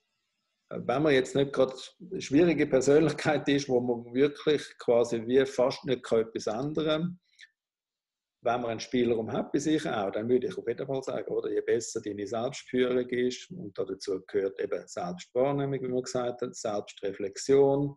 wenn 0.68 1.02
man 1.02 1.14
jetzt 1.14 1.34
nicht 1.36 1.52
gerade 1.52 1.74
eine 2.10 2.20
schwierige 2.20 2.66
Persönlichkeit 2.66 3.48
ist, 3.48 3.68
wo 3.68 3.80
man 3.80 4.14
wirklich 4.14 4.62
quasi 4.78 5.26
wie 5.26 5.44
fast 5.46 5.84
nicht 5.84 6.10
etwas 6.10 6.46
ändern 6.46 7.18
wenn 8.42 8.60
man 8.60 8.70
einen 8.72 8.80
Spielraum 8.80 9.30
hat 9.32 9.52
bei 9.52 9.60
sich 9.60 9.88
auch, 9.88 10.10
dann 10.10 10.28
würde 10.28 10.48
ich 10.48 10.58
auf 10.58 10.66
jeden 10.66 10.86
Fall 10.86 11.02
sagen, 11.02 11.32
oder, 11.32 11.50
je 11.50 11.60
besser 11.60 12.00
deine 12.00 12.26
Selbstführung 12.26 13.08
ist, 13.08 13.50
und 13.52 13.78
dazu 13.78 14.20
gehört 14.26 14.60
eben 14.60 14.86
Selbstwahrnehmung, 14.86 15.80
wie 15.80 15.88
man 15.88 16.02
gesagt 16.02 16.42
hat, 16.42 16.54
Selbstreflexion 16.54 17.96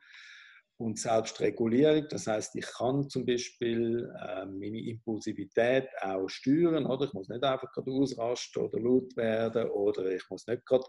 und 0.78 1.00
Selbstregulierung. 1.00 2.08
Das 2.10 2.28
heißt, 2.28 2.56
ich 2.56 2.66
kann 2.66 3.10
zum 3.10 3.26
Beispiel 3.26 4.08
äh, 4.22 4.46
meine 4.46 4.86
Impulsivität 4.88 5.88
auch 6.02 6.28
steuern. 6.28 6.86
Oder? 6.86 7.06
Ich 7.06 7.14
muss 7.14 7.30
nicht 7.30 7.44
einfach 7.44 7.72
gerade 7.72 7.92
ausrasten 7.92 8.64
oder 8.64 8.80
laut 8.80 9.16
werden 9.16 9.70
oder 9.70 10.06
ich 10.12 10.24
muss 10.30 10.46
nicht 10.48 10.66
gerade 10.66 10.86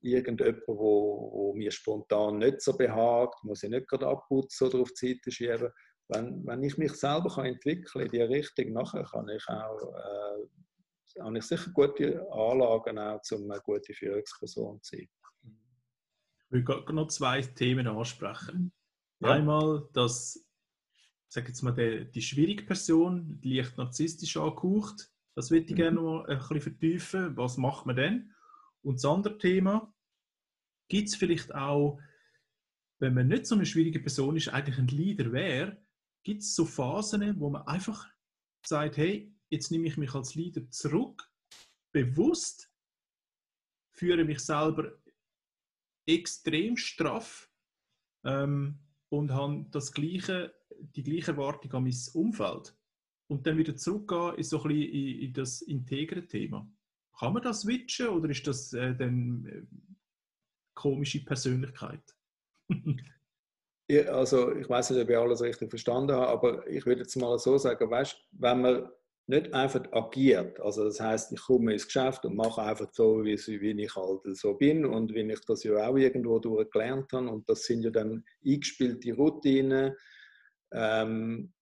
irgendjemand, 0.00 0.62
wo, 0.66 1.30
wo 1.32 1.54
mir 1.54 1.70
spontan 1.70 2.38
nicht 2.38 2.60
so 2.62 2.76
behagt, 2.76 3.44
muss 3.44 3.62
ich 3.62 3.70
nicht 3.70 3.86
gerade 3.86 4.08
abputzen 4.08 4.68
oder 4.68 4.80
auf 4.80 4.92
die 4.94 5.08
Seite 5.12 5.30
schieben. 5.30 5.70
Wenn, 6.14 6.46
wenn 6.46 6.62
ich 6.62 6.78
mich 6.78 6.92
selber 6.92 7.30
kann 7.30 7.46
entwickeln 7.46 8.06
in 8.06 8.12
die 8.12 8.22
Richtung, 8.22 8.72
nachher 8.72 9.04
kann 9.04 9.28
ich 9.28 9.46
auch, 9.48 9.94
äh, 9.94 11.20
habe 11.20 11.38
ich 11.38 11.44
sicher 11.44 11.70
gute 11.72 12.26
Anlagen 12.32 12.98
auch, 12.98 13.20
um 13.32 13.50
eine 13.50 13.60
gute 13.60 13.94
Führungsperson 13.94 14.82
zu 14.82 14.96
sein. 14.96 15.08
Ich 16.50 16.50
will 16.50 16.64
noch 16.92 17.08
zwei 17.08 17.40
Themen 17.40 17.86
ansprechen. 17.86 18.72
Ja. 19.20 19.30
Einmal, 19.30 19.88
dass, 19.92 20.44
sag 21.28 21.48
jetzt 21.48 21.62
mal, 21.62 21.72
die, 21.72 22.10
die 22.10 22.22
schwierige 22.22 22.64
Person, 22.64 23.40
leicht 23.42 23.78
narzisstisch 23.78 24.36
angehaucht, 24.36 25.10
das 25.34 25.50
würde 25.50 25.66
ich 25.66 25.72
mhm. 25.72 25.76
gerne 25.76 26.00
noch 26.00 26.24
ein 26.24 26.38
bisschen 26.38 26.60
vertiefen. 26.60 27.36
Was 27.36 27.56
macht 27.56 27.86
man 27.86 27.96
denn? 27.96 28.34
Und 28.82 28.96
das 28.96 29.04
andere 29.04 29.38
Thema, 29.38 29.94
gibt 30.88 31.08
es 31.08 31.16
vielleicht 31.16 31.54
auch, 31.54 31.98
wenn 32.98 33.14
man 33.14 33.28
nicht 33.28 33.46
so 33.46 33.54
eine 33.54 33.66
schwierige 33.66 34.00
Person 34.00 34.36
ist, 34.36 34.48
eigentlich 34.48 34.78
ein 34.78 34.88
Leader 34.88 35.32
wäre, 35.32 35.81
gibt 36.22 36.42
es 36.42 36.54
so 36.54 36.64
Phasen, 36.64 37.38
wo 37.40 37.50
man 37.50 37.66
einfach 37.66 38.08
sagt, 38.66 38.96
hey, 38.96 39.34
jetzt 39.50 39.70
nehme 39.70 39.88
ich 39.88 39.96
mich 39.96 40.14
als 40.14 40.34
Leader 40.34 40.68
zurück, 40.70 41.30
bewusst, 41.92 42.70
führe 43.90 44.24
mich 44.24 44.40
selber 44.40 44.92
extrem 46.06 46.76
straff 46.76 47.50
ähm, 48.24 48.78
und 49.08 49.30
habe 49.30 49.66
das 49.70 49.92
gleiche, 49.92 50.54
die 50.96 51.02
gleiche 51.02 51.32
Erwartung 51.32 51.72
an 51.72 51.84
mein 51.84 51.96
Umfeld. 52.14 52.76
Und 53.28 53.46
dann 53.46 53.56
wieder 53.56 53.76
zurückgehen 53.76 54.34
in 54.36 54.42
so 54.42 54.62
ein 54.62 54.68
bisschen 54.68 54.92
in, 54.92 55.18
in 55.20 55.32
das 55.32 55.62
integre 55.62 56.26
Thema. 56.26 56.70
Kann 57.18 57.32
man 57.34 57.42
das 57.42 57.62
switchen 57.62 58.08
oder 58.08 58.28
ist 58.30 58.46
das 58.46 58.72
äh, 58.72 58.94
dann 58.94 59.46
äh, 59.46 59.62
komische 60.74 61.24
Persönlichkeit? 61.24 62.16
also 64.08 64.54
ich 64.54 64.68
weiß 64.68 64.90
nicht, 64.90 65.02
ob 65.02 65.10
ich 65.10 65.16
alles 65.16 65.42
richtig 65.42 65.70
verstanden 65.70 66.12
habe, 66.12 66.28
aber 66.28 66.66
ich 66.66 66.86
würde 66.86 67.02
jetzt 67.02 67.16
mal 67.16 67.38
so 67.38 67.58
sagen, 67.58 67.90
weißt, 67.90 68.16
wenn 68.32 68.60
man 68.60 68.88
nicht 69.26 69.52
einfach 69.54 69.82
agiert, 69.92 70.60
also 70.60 70.84
das 70.84 71.00
heißt, 71.00 71.32
ich 71.32 71.40
komme 71.40 71.72
ins 71.72 71.86
Geschäft 71.86 72.24
und 72.24 72.36
mache 72.36 72.62
einfach 72.62 72.88
so, 72.92 73.24
wie, 73.24 73.36
wie 73.36 73.82
ich 73.82 73.94
halt 73.94 74.20
so 74.36 74.54
bin 74.54 74.84
und 74.84 75.14
wie 75.14 75.20
ich 75.20 75.44
das 75.46 75.62
ja 75.64 75.86
auch 75.88 75.96
irgendwo 75.96 76.38
durch 76.38 76.70
gelernt 76.70 77.12
habe 77.12 77.28
und 77.28 77.48
das 77.48 77.62
sind 77.64 77.82
ja 77.82 77.90
dann 77.90 78.24
eingespielte 78.44 79.14
Routinen, 79.14 79.94
ähm, 80.72 81.52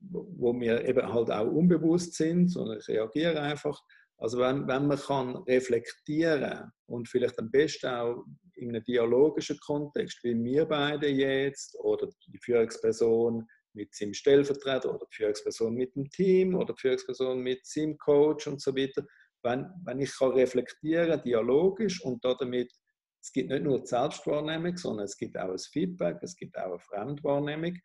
wo 0.00 0.52
mir 0.52 0.86
eben 0.86 1.12
halt 1.12 1.30
auch 1.30 1.50
unbewusst 1.50 2.14
sind, 2.14 2.48
sondern 2.48 2.78
ich 2.78 2.88
reagiere 2.88 3.40
einfach. 3.40 3.80
Also 4.18 4.38
wenn, 4.38 4.66
wenn 4.68 4.86
man 4.86 4.98
kann 4.98 5.36
reflektieren 5.36 6.70
und 6.86 7.08
vielleicht 7.08 7.38
am 7.38 7.50
besten 7.50 7.86
auch 7.86 8.24
in 8.56 8.70
einem 8.70 8.84
dialogischen 8.84 9.58
Kontext, 9.60 10.22
wie 10.22 10.34
wir 10.42 10.66
beide 10.66 11.08
jetzt 11.08 11.78
oder 11.80 12.08
die 12.26 12.38
Führungsperson 12.38 13.46
mit 13.74 13.94
seinem 13.94 14.14
Stellvertreter 14.14 14.94
oder 14.94 15.06
die 15.10 15.16
Führungsperson 15.16 15.74
mit 15.74 15.94
dem 15.96 16.08
Team 16.10 16.54
oder 16.54 16.74
die 16.74 16.80
Führungsperson 16.80 17.40
mit 17.40 17.66
seinem 17.66 17.98
Coach 17.98 18.46
und 18.46 18.60
so 18.60 18.74
weiter, 18.76 19.04
wenn, 19.42 19.66
wenn 19.84 20.00
ich 20.00 20.16
kann 20.16 20.32
reflektieren, 20.32 21.22
dialogisch 21.22 22.02
und 22.02 22.24
damit, 22.24 22.72
es 23.20 23.32
gibt 23.32 23.50
nicht 23.50 23.64
nur 23.64 23.84
Selbstwahrnehmung, 23.86 24.76
sondern 24.76 25.04
es 25.04 25.16
gibt 25.16 25.36
auch 25.36 25.50
ein 25.50 25.58
Feedback, 25.58 26.18
es 26.22 26.36
gibt 26.36 26.56
auch 26.56 26.70
eine 26.70 26.78
Fremdwahrnehmung, 26.78 27.76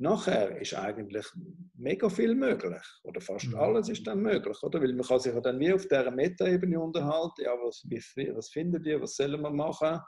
Nachher 0.00 0.58
ist 0.58 0.72
eigentlich 0.72 1.26
mega 1.74 2.08
viel 2.08 2.34
möglich. 2.34 2.82
Oder 3.02 3.20
fast 3.20 3.48
mhm. 3.48 3.56
alles 3.56 3.90
ist 3.90 4.06
dann 4.06 4.22
möglich. 4.22 4.56
Oder? 4.62 4.80
Weil 4.80 4.94
man 4.94 5.06
kann 5.06 5.20
sich 5.20 5.38
dann 5.42 5.60
wie 5.60 5.74
auf 5.74 5.82
dieser 5.82 6.10
Metaebene 6.10 6.80
unterhalten. 6.80 7.42
Ja, 7.42 7.52
was, 7.52 7.84
wie, 7.86 8.34
was 8.34 8.48
findet 8.48 8.86
ihr? 8.86 9.02
Was 9.02 9.16
sollen 9.16 9.42
wir 9.42 9.50
machen? 9.50 10.00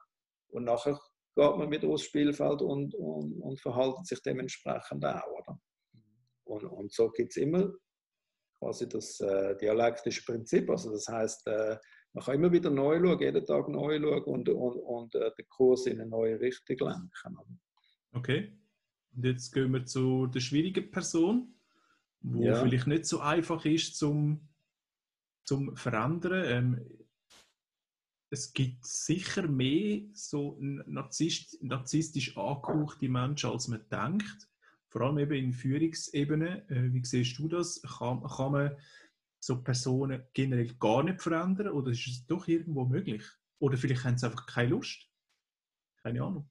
Und 0.48 0.64
nachher 0.64 0.98
geht 1.36 1.56
man 1.58 1.70
wieder 1.70 1.88
aufs 1.88 2.04
Spielfeld 2.04 2.62
und, 2.62 2.94
und, 2.94 3.38
und 3.42 3.60
verhaltet 3.60 4.06
sich 4.06 4.22
dementsprechend 4.22 5.04
auch. 5.04 5.26
Oder? 5.26 5.60
Und, 6.44 6.64
und 6.64 6.90
so 6.90 7.10
gibt 7.10 7.32
es 7.32 7.36
immer 7.36 7.70
quasi 8.60 8.88
das 8.88 9.20
äh, 9.20 9.58
dialektische 9.58 10.24
Prinzip. 10.24 10.70
Also 10.70 10.90
das 10.90 11.06
heißt, 11.06 11.46
äh, 11.48 11.76
man 12.14 12.24
kann 12.24 12.36
immer 12.36 12.50
wieder 12.50 12.70
neu 12.70 12.98
schauen, 12.98 13.20
jeden 13.20 13.44
Tag 13.44 13.68
neu 13.68 14.00
schauen 14.00 14.24
und, 14.24 14.48
und, 14.48 14.78
und 14.78 15.14
äh, 15.16 15.30
den 15.36 15.48
Kurs 15.50 15.84
in 15.84 16.00
eine 16.00 16.08
neue 16.08 16.40
Richtung 16.40 16.78
lenken. 16.78 17.60
Okay. 18.14 18.58
Und 19.14 19.24
jetzt 19.24 19.52
gehen 19.52 19.72
wir 19.72 19.84
zu 19.84 20.26
der 20.26 20.40
schwierigen 20.40 20.90
Person, 20.90 21.54
wo 22.20 22.44
ja. 22.44 22.62
vielleicht 22.62 22.86
nicht 22.86 23.06
so 23.06 23.20
einfach 23.20 23.64
ist 23.64 23.96
zum, 23.96 24.48
zum 25.44 25.76
Verändern. 25.76 26.44
Ähm, 26.46 26.86
es 28.30 28.54
gibt 28.54 28.86
sicher 28.86 29.46
mehr 29.46 30.02
so 30.14 30.56
narzisst, 30.60 31.62
narzisstisch 31.62 32.36
angehauchte 32.36 33.08
Menschen, 33.08 33.50
als 33.50 33.68
man 33.68 33.86
denkt. 33.90 34.48
Vor 34.88 35.02
allem 35.02 35.18
eben 35.18 35.34
in 35.34 35.52
Führungsebene. 35.52 36.68
Äh, 36.70 36.92
wie 36.92 37.04
siehst 37.04 37.38
du 37.38 37.48
das? 37.48 37.82
Kann, 37.82 38.22
kann 38.22 38.52
man 38.52 38.76
so 39.38 39.62
Personen 39.62 40.22
generell 40.32 40.72
gar 40.74 41.02
nicht 41.02 41.20
verändern 41.20 41.68
oder 41.68 41.90
ist 41.90 42.06
es 42.06 42.26
doch 42.26 42.46
irgendwo 42.48 42.86
möglich? 42.86 43.24
Oder 43.58 43.76
vielleicht 43.76 44.04
haben 44.04 44.16
sie 44.16 44.26
einfach 44.26 44.46
keine 44.46 44.70
Lust? 44.70 45.10
Keine 46.02 46.22
Ahnung. 46.22 46.48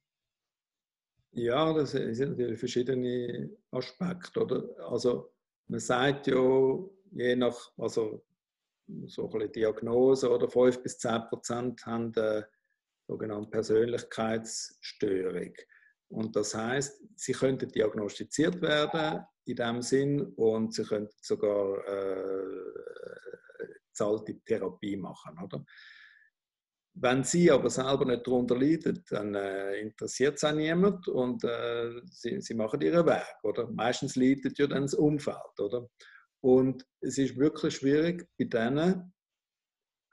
Ja, 1.34 1.72
das 1.74 1.92
sind 1.92 2.20
natürlich 2.20 2.60
verschiedene 2.60 3.50
Aspekte. 3.72 4.42
Oder? 4.42 4.66
Also 4.90 5.32
man 5.68 5.80
sagt 5.80 6.28
ja, 6.28 6.78
je 7.12 7.36
nach 7.36 7.72
also 7.78 8.26
so 9.06 9.32
eine 9.32 9.48
Diagnose, 9.48 10.30
oder 10.30 10.50
5 10.50 10.84
bis 10.84 10.98
10 10.98 11.30
Prozent 11.30 11.86
haben 11.86 12.12
eine 12.16 12.50
sogenannte 13.08 13.50
Persönlichkeitsstörung. 13.50 15.54
Und 16.10 16.36
das 16.36 16.54
heißt, 16.54 17.02
sie 17.16 17.32
könnten 17.32 17.70
diagnostiziert 17.70 18.62
werden 18.62 19.26
in 19.46 19.56
dem 19.56 19.82
Sinn 19.82 20.34
und 20.36 20.74
sie 20.74 20.84
könnten 20.84 21.16
sogar 21.22 21.78
äh, 21.88 22.44
zahlte 23.94 24.38
Therapie 24.44 24.98
machen. 24.98 25.40
Oder? 25.42 25.64
Wenn 26.94 27.24
sie 27.24 27.50
aber 27.50 27.70
selber 27.70 28.06
nicht 28.06 28.28
darunter 28.28 28.58
leiden, 28.58 29.04
dann 29.10 29.34
äh, 29.34 29.80
interessiert 29.80 30.36
es 30.36 30.44
auch 30.44 30.52
niemand 30.52 31.08
und 31.08 31.44
äh, 31.44 32.02
sie, 32.06 32.42
sie 32.42 32.54
machen 32.54 32.82
ihren 32.82 33.06
Weg. 33.06 33.24
Oder? 33.44 33.70
Meistens 33.72 34.16
leidet 34.18 34.58
ja 34.60 34.68
dann 34.68 34.84
das 34.84 34.94
Umfeld. 34.94 35.60
Oder? 35.60 35.88
Und 36.42 36.86
es 37.00 37.18
ist 37.18 37.38
wirklich 37.38 37.76
schwierig, 37.76 38.28
bei 38.38 38.46
denen 38.46 39.14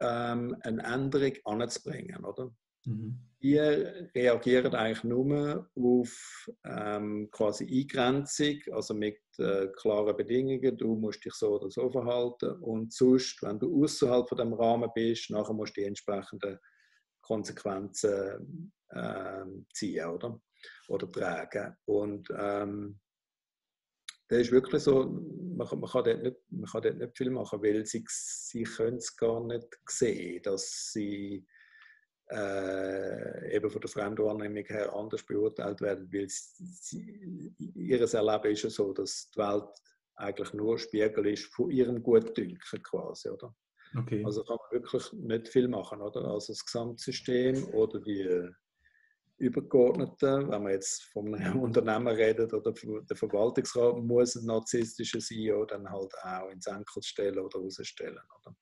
ähm, 0.00 0.56
eine 0.60 0.82
Änderung 0.84 1.32
anzubringen. 1.44 2.24
Oder? 2.24 2.50
Mhm. 2.84 3.18
Die 3.40 3.56
reagieren 3.56 4.74
eigentlich 4.74 5.04
nur 5.04 5.70
auf 5.76 6.50
ähm, 6.64 7.28
quasi 7.30 7.64
Eingrenzung, 7.64 8.56
also 8.72 8.94
mit 8.94 9.20
äh, 9.38 9.68
klaren 9.76 10.16
Bedingungen. 10.16 10.76
Du 10.76 10.96
musst 10.96 11.24
dich 11.24 11.34
so 11.34 11.54
oder 11.54 11.70
so 11.70 11.88
verhalten. 11.88 12.60
Und 12.60 12.92
sonst, 12.92 13.40
wenn 13.42 13.60
du 13.60 13.84
außerhalb 13.84 14.28
von 14.28 14.38
dem 14.38 14.54
Rahmen 14.54 14.90
bist, 14.92 15.30
nachher 15.30 15.54
musst 15.54 15.76
du 15.76 15.82
die 15.82 15.86
entsprechenden 15.86 16.58
Konsequenzen 17.20 18.72
äh, 18.88 19.44
ziehen 19.72 20.08
oder, 20.08 20.40
oder 20.88 21.08
tragen. 21.08 21.76
Und 21.84 22.28
ähm, 22.36 22.98
das 24.28 24.40
ist 24.40 24.52
wirklich 24.52 24.82
so, 24.82 25.04
man, 25.56 25.68
man, 25.80 25.90
kann 25.90 26.04
dort 26.04 26.22
nicht, 26.22 26.36
man 26.50 26.70
kann 26.70 26.82
dort 26.82 26.98
nicht 26.98 27.16
viel 27.16 27.30
machen, 27.30 27.62
weil 27.62 27.86
sie, 27.86 28.04
sie 28.08 28.64
können 28.64 28.98
es 28.98 29.16
gar 29.16 29.44
nicht 29.44 29.68
sehen, 29.86 30.42
dass 30.42 30.92
sie 30.92 31.46
äh, 32.30 33.56
eben 33.56 33.70
von 33.70 33.80
der 33.80 33.90
Fremdwahrnehmung 33.90 34.64
her 34.64 34.92
anders 34.94 35.24
beurteilt 35.24 35.80
werden, 35.80 36.12
weil 36.12 36.26
sie, 36.28 37.52
ihr 37.74 38.00
Erleben 38.00 38.52
ist 38.52 38.62
ja 38.64 38.70
so, 38.70 38.92
dass 38.92 39.30
die 39.30 39.38
Welt 39.38 39.68
eigentlich 40.16 40.52
nur 40.52 40.78
Spiegel 40.78 41.26
ist 41.26 41.46
von 41.54 41.70
ihrem 41.70 42.02
Gutdünken 42.02 42.82
quasi, 42.82 43.30
oder? 43.30 43.54
Okay. 43.96 44.22
Also 44.24 44.44
kann 44.44 44.58
man 44.60 44.82
wirklich 44.82 45.12
nicht 45.12 45.48
viel 45.48 45.68
machen, 45.68 46.02
oder? 46.02 46.24
Also 46.24 46.52
das 46.52 46.64
Gesamtsystem 46.64 47.64
oder 47.72 48.00
die 48.00 48.50
Übergeordneten, 49.38 50.50
wenn 50.50 50.62
man 50.62 50.72
jetzt 50.72 51.04
von 51.04 51.34
einem 51.34 51.60
Unternehmen 51.62 52.08
redet 52.08 52.52
oder 52.52 52.72
der 52.72 53.16
Verwaltungsrat 53.16 53.96
muss 53.98 54.34
ein 54.34 54.46
narzisstischer 54.46 55.20
CEO 55.20 55.64
dann 55.64 55.88
halt 55.88 56.12
auch 56.22 56.50
ins 56.50 56.66
Enkel 56.66 57.02
stellen 57.02 57.38
oder 57.38 57.58
rausstellen, 57.58 58.20
oder? 58.40 58.54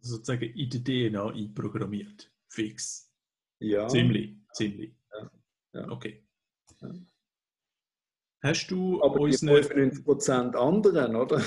Also 0.00 0.16
sozusagen 0.16 0.50
in 0.54 0.70
die 0.70 0.82
DNA 0.82 1.30
einprogrammiert. 1.30 2.30
Fix. 2.48 3.12
Ja. 3.60 3.88
Ziemlich, 3.88 4.36
ziemlich. 4.52 4.94
Ja. 5.12 5.30
ja. 5.74 5.90
Okay. 5.90 6.24
Ja. 6.80 6.92
Hast 8.42 8.70
du 8.70 9.02
Aber 9.02 9.26
die 9.28 9.36
95% 9.36 10.54
anderen, 10.54 11.16
oder? 11.16 11.42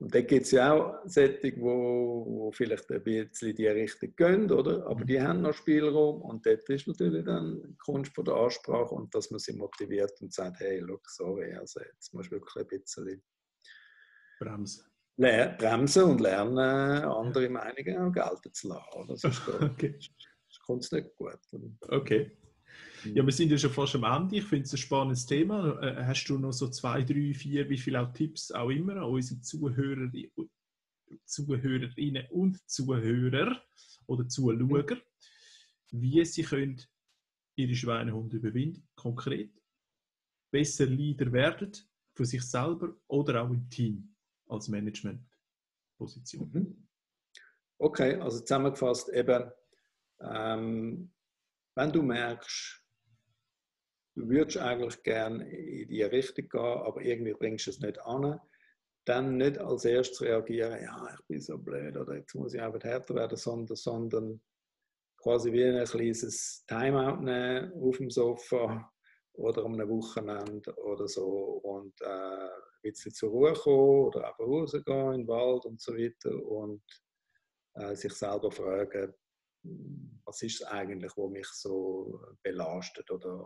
Und 0.00 0.14
da 0.14 0.20
gibt 0.20 0.44
es 0.46 0.52
ja 0.52 0.72
auch 0.74 1.08
Sättig, 1.08 1.56
wo, 1.58 2.24
wo 2.24 2.52
vielleicht 2.52 2.90
ein 2.92 3.02
bisschen 3.02 3.56
die 3.56 3.66
Richtung 3.66 4.14
gehen, 4.14 4.50
oder? 4.52 4.86
Aber 4.86 5.04
die 5.04 5.20
haben 5.20 5.42
noch 5.42 5.54
Spielraum 5.54 6.22
und 6.22 6.46
dort 6.46 6.68
ist 6.68 6.86
natürlich 6.86 7.24
dann 7.24 7.62
die 7.62 7.76
Kunst 7.78 8.14
von 8.14 8.24
der 8.24 8.34
Ansprache 8.34 8.94
und 8.94 9.12
dass 9.12 9.30
man 9.30 9.40
sie 9.40 9.54
motiviert 9.54 10.12
und 10.20 10.32
sagt, 10.32 10.60
hey, 10.60 10.78
look, 10.78 11.08
sorry, 11.08 11.52
also 11.54 11.80
jetzt 11.80 12.14
musst 12.14 12.30
du 12.30 12.36
wirklich 12.36 12.56
ein 12.56 12.68
bisschen 12.68 13.22
bremsen. 14.38 14.84
Bremsen 15.18 16.04
und 16.04 16.20
lernen, 16.20 16.58
andere 16.58 17.48
Meinungen 17.48 17.98
auch 17.98 18.12
gelten 18.12 18.52
zu 18.52 18.68
lassen. 18.68 18.98
Oder? 18.98 19.16
Sonst 19.16 19.48
okay. 19.48 19.98
kommt 20.64 20.84
es 20.84 20.92
nicht 20.92 21.16
gut. 21.16 21.38
Okay. 21.88 22.30
Ja, 23.04 23.24
wir 23.24 23.32
sind 23.32 23.50
ja 23.50 23.58
schon 23.58 23.70
fast 23.70 23.94
am 23.94 24.04
Ende. 24.04 24.36
Ich 24.36 24.44
finde 24.44 24.64
es 24.64 24.72
ein 24.72 24.78
spannendes 24.78 25.26
Thema. 25.26 25.80
Äh, 25.82 26.04
hast 26.04 26.24
du 26.26 26.38
noch 26.38 26.52
so 26.52 26.68
zwei, 26.68 27.02
drei, 27.02 27.32
vier, 27.32 27.68
wie 27.68 27.78
viele 27.78 28.00
auch 28.00 28.12
Tipps 28.12 28.50
auch 28.50 28.70
immer 28.70 28.96
an 28.96 29.04
unsere 29.04 29.40
Zuhörer, 29.40 30.10
Zuhörerinnen 31.24 32.26
und 32.30 32.68
Zuhörer 32.68 33.62
oder 34.06 34.28
Zuschauer, 34.28 34.98
wie 35.90 36.24
sie 36.24 36.42
können 36.42 36.80
ihre 37.56 37.74
Schweinehunde 37.74 38.36
überwinden, 38.36 38.86
konkret, 38.94 39.52
besser 40.50 40.86
Leader 40.86 41.32
werden, 41.32 41.72
für 42.14 42.24
sich 42.24 42.42
selber 42.42 42.96
oder 43.06 43.42
auch 43.42 43.50
im 43.50 43.68
Team 43.70 44.14
als 44.48 44.68
Managementposition? 44.68 46.50
Mhm. 46.52 46.88
Okay, 47.78 48.16
also 48.16 48.40
zusammengefasst 48.40 49.08
eben, 49.10 49.50
ähm, 50.20 51.12
wenn 51.76 51.92
du 51.92 52.02
merkst, 52.02 52.84
du 54.16 54.28
würdest 54.28 54.56
eigentlich 54.58 55.02
gerne 55.04 55.48
in 55.48 55.88
die 55.88 56.02
Richtung 56.02 56.48
gehen, 56.48 56.60
aber 56.60 57.00
irgendwie 57.02 57.34
bringst 57.34 57.66
du 57.66 57.70
es 57.70 57.80
nicht 57.80 58.00
an, 58.00 58.40
dann 59.04 59.36
nicht 59.36 59.58
als 59.58 59.84
erstes 59.84 60.20
reagieren, 60.22 60.82
ja, 60.82 61.14
ich 61.14 61.26
bin 61.26 61.40
so 61.40 61.56
blöd 61.56 61.96
oder 61.96 62.16
jetzt 62.16 62.34
muss 62.34 62.52
ich 62.52 62.60
einfach 62.60 62.82
härter 62.82 63.14
werden, 63.14 63.38
sondern, 63.38 63.76
sondern 63.76 64.40
quasi 65.16 65.52
wie 65.52 65.64
ein 65.64 65.84
kleines 65.84 66.64
Timeout 66.66 67.22
nehmen 67.22 67.72
auf 67.72 67.96
dem 67.96 68.10
Sofa 68.10 68.92
oder 69.34 69.64
am 69.64 69.78
Wochenende 69.78 70.74
oder 70.76 71.06
so 71.06 71.60
und 71.62 71.94
äh, 72.02 72.48
ein 72.78 72.90
bisschen 72.90 73.12
zur 73.12 73.30
Ruhe 73.30 73.52
kommen 73.52 74.06
oder 74.06 74.28
einfach 74.28 74.44
rausgehen 74.44 75.14
in 75.14 75.20
den 75.20 75.28
Wald 75.28 75.64
und 75.64 75.80
so 75.80 75.92
weiter 75.92 76.34
und 76.46 76.82
äh, 77.74 77.94
sich 77.94 78.12
selber 78.12 78.50
fragen, 78.50 79.14
was 80.24 80.42
ist 80.42 80.60
es 80.60 80.66
eigentlich, 80.66 81.12
was 81.16 81.30
mich 81.30 81.46
so 81.48 82.20
belastet 82.42 83.10
oder, 83.10 83.44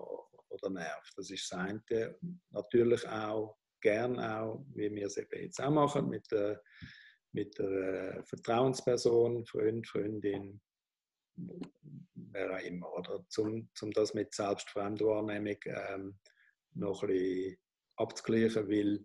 oder 0.48 0.70
nervt. 0.70 1.12
Das 1.16 1.30
ist 1.30 1.50
das 1.50 1.58
eine. 1.58 2.18
Natürlich 2.50 3.06
auch, 3.08 3.56
gern 3.80 4.18
auch, 4.20 4.64
wie 4.74 4.94
wir 4.94 5.06
es 5.06 5.16
eben 5.16 5.42
jetzt 5.42 5.60
auch 5.60 5.70
machen, 5.70 6.08
mit 6.08 6.30
der, 6.30 6.62
mit 7.32 7.58
der 7.58 8.18
äh, 8.18 8.22
Vertrauensperson, 8.24 9.44
Freund, 9.46 9.86
Freundin, 9.88 10.60
wer 11.34 12.54
auch 12.54 12.62
immer. 12.62 12.92
Oder 12.92 13.24
zum, 13.28 13.68
zum 13.74 13.90
das 13.92 14.14
mit 14.14 14.34
Selbstfremdwahrnehmung 14.34 15.58
ähm, 15.64 16.18
noch 16.74 17.02
ein 17.02 17.08
bisschen 17.08 17.58
abzugleichen, 17.96 18.68
weil 18.68 19.04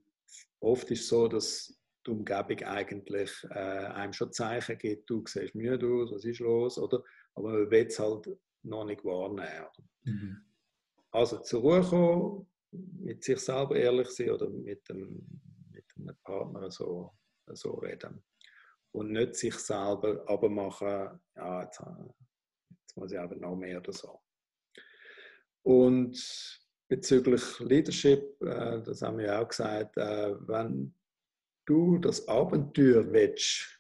oft 0.60 0.90
ist 0.92 1.02
es 1.02 1.08
so, 1.08 1.28
dass 1.28 1.78
die 2.06 2.12
Umgebung 2.12 2.60
eigentlich 2.64 3.32
äh, 3.50 3.54
einem 3.54 4.14
schon 4.14 4.32
Zeichen 4.32 4.78
gibt, 4.78 5.10
du 5.10 5.24
siehst 5.26 5.56
müde 5.56 5.88
aus, 5.88 6.12
was 6.12 6.26
ist 6.26 6.40
los, 6.40 6.78
oder? 6.78 7.04
Aber 7.36 7.50
man 7.50 7.72
will 7.72 7.86
es 7.86 8.00
halt 8.00 8.28
noch 8.64 8.86
nicht 8.86 9.04
wahrnehmen. 9.04 9.68
Mhm. 10.04 10.38
Also 11.12 11.40
zur 11.40 11.62
Ruhe 11.62 11.82
kommen, 11.82 12.48
mit 12.72 13.24
sich 13.24 13.40
selber 13.40 13.76
ehrlich 13.76 14.10
sein 14.10 14.32
oder 14.32 14.50
mit 14.50 14.88
dem, 14.90 15.26
mit 15.72 15.86
einem 15.98 16.16
Partner 16.24 16.70
so, 16.72 17.14
so 17.54 17.72
reden. 17.76 18.24
Und 18.92 19.12
nicht 19.12 19.36
sich 19.36 19.56
selber 19.56 20.24
aber 20.28 20.50
machen, 20.50 21.20
ja, 21.36 21.64
jetzt, 21.64 21.82
jetzt 22.70 22.98
muss 22.98 23.12
ich 23.12 23.20
aber 23.20 23.36
noch 23.36 23.56
mehr 23.56 23.80
oder 23.80 23.94
so. 23.94 24.20
Und 25.64 26.18
bezüglich 26.88 27.60
Leadership, 27.60 28.42
äh, 28.42 28.82
das 28.84 29.02
haben 29.02 29.18
wir 29.18 29.40
auch 29.40 29.48
gesagt, 29.48 29.98
äh, 29.98 30.36
wenn 30.48 30.94
du 31.66 31.98
das 31.98 32.28
Abenteuer 32.28 33.12
willst, 33.12 33.78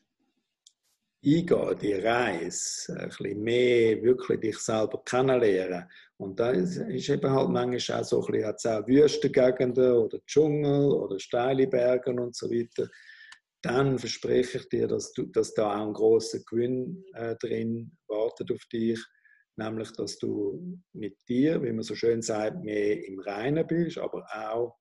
eingehen, 1.25 1.77
die 1.81 1.93
Reise, 1.93 2.97
ein 2.97 3.09
bisschen 3.09 3.43
mehr 3.43 4.01
wirklich 4.01 4.39
dich 4.39 4.57
selber 4.59 5.01
kennenlernen. 5.03 5.85
Und 6.17 6.39
da 6.39 6.51
ist, 6.51 6.77
ist 6.77 7.09
eben 7.09 7.31
halt 7.31 7.49
manchmal 7.49 8.01
auch 8.01 8.05
so 8.05 8.25
ein 8.25 8.31
bisschen 8.31 8.71
auch 8.71 8.87
Wüstengegenden 8.87 9.93
oder 9.93 10.19
Dschungel 10.25 10.91
oder 10.91 11.19
steile 11.19 11.67
Berge 11.67 12.11
und 12.11 12.35
so 12.35 12.49
weiter. 12.49 12.89
Dann 13.61 13.97
verspreche 13.97 14.59
ich 14.59 14.69
dir, 14.69 14.87
dass, 14.87 15.11
du, 15.13 15.23
dass 15.23 15.53
da 15.53 15.75
auch 15.75 15.87
ein 15.87 15.93
großer 15.93 16.39
Gewinn 16.49 17.03
äh, 17.13 17.35
drin 17.35 17.91
wartet 18.07 18.51
auf 18.51 18.63
dich. 18.71 19.03
Nämlich, 19.57 19.91
dass 19.93 20.17
du 20.19 20.79
mit 20.93 21.17
dir, 21.27 21.61
wie 21.63 21.71
man 21.71 21.83
so 21.83 21.95
schön 21.95 22.21
sagt, 22.21 22.63
mehr 22.63 23.05
im 23.05 23.19
Reinen 23.19 23.65
bist, 23.65 23.97
aber 23.97 24.23
auch 24.31 24.77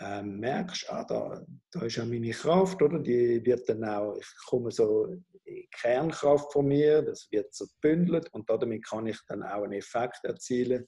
ähm, 0.00 0.40
merkst, 0.40 0.90
ah, 0.90 1.04
da, 1.04 1.44
da 1.70 1.82
ist 1.82 1.96
ja 1.96 2.04
meine 2.04 2.30
Kraft, 2.30 2.80
oder? 2.82 2.98
Die 2.98 3.44
wird 3.44 3.68
dann 3.68 3.84
auch, 3.84 4.16
ich 4.16 4.26
komme 4.46 4.70
so 4.70 5.06
in 5.44 5.68
Kernkraft 5.70 6.52
von 6.52 6.66
mir, 6.66 7.02
das 7.02 7.28
wird 7.30 7.54
so 7.54 7.66
gebündelt 7.66 8.28
und 8.32 8.48
damit 8.48 8.84
kann 8.86 9.06
ich 9.06 9.18
dann 9.28 9.42
auch 9.42 9.62
einen 9.62 9.74
Effekt 9.74 10.24
erzielen 10.24 10.86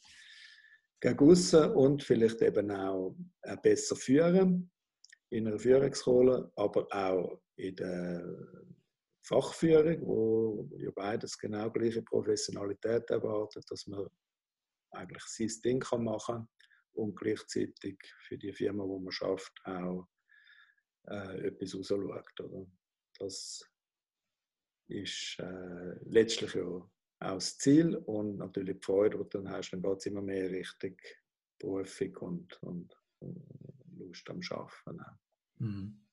gegen 1.01 1.31
aussen 1.31 1.72
und 1.72 2.03
vielleicht 2.03 2.40
eben 2.42 2.70
auch 2.70 3.14
äh, 3.42 3.57
besser 3.62 3.96
führen 3.96 4.70
in 5.31 5.46
einer 5.46 5.59
Führungsrolle, 5.59 6.51
aber 6.57 6.87
auch 6.90 7.40
in 7.57 7.77
der 7.77 8.25
Fachführung, 9.26 10.06
wo 10.06 10.68
ja 10.78 10.90
beides 10.94 11.36
genau 11.36 11.70
gleiche 11.70 12.02
Professionalität 12.02 13.10
erwartet, 13.10 13.64
dass 13.68 13.86
man 13.86 14.06
eigentlich 14.92 15.24
sein 15.24 15.50
Ding 15.64 15.80
kann 15.80 16.04
machen 16.04 16.48
und 16.92 17.16
gleichzeitig 17.16 17.98
für 18.20 18.38
die 18.38 18.52
Firma, 18.52 18.84
wo 18.84 18.98
man 18.98 19.12
schafft, 19.12 19.52
auch 19.64 20.06
äh, 21.08 21.48
etwas 21.48 21.74
rausschaut. 21.74 22.40
Oder? 22.40 22.66
Das 23.18 23.68
ist 24.88 25.36
äh, 25.40 25.98
letztlich 26.04 26.54
ja 26.54 26.64
auch 26.64 26.90
das 27.18 27.58
Ziel 27.58 27.96
und 27.96 28.38
natürlich 28.38 28.76
die 28.76 28.84
Freude, 28.84 29.18
die 29.18 29.24
du 29.24 29.42
dann 29.42 29.50
hast, 29.50 29.70
dann 29.70 29.82
geht 29.82 29.98
es 29.98 30.06
immer 30.06 30.22
mehr 30.22 30.50
Richtung 30.50 30.96
Berufung 31.58 32.16
und, 32.18 32.62
und, 32.62 32.96
Lust 33.98 34.28
am 34.28 34.40
Arbeiten. 34.50 35.02
Mhm. 35.58 36.06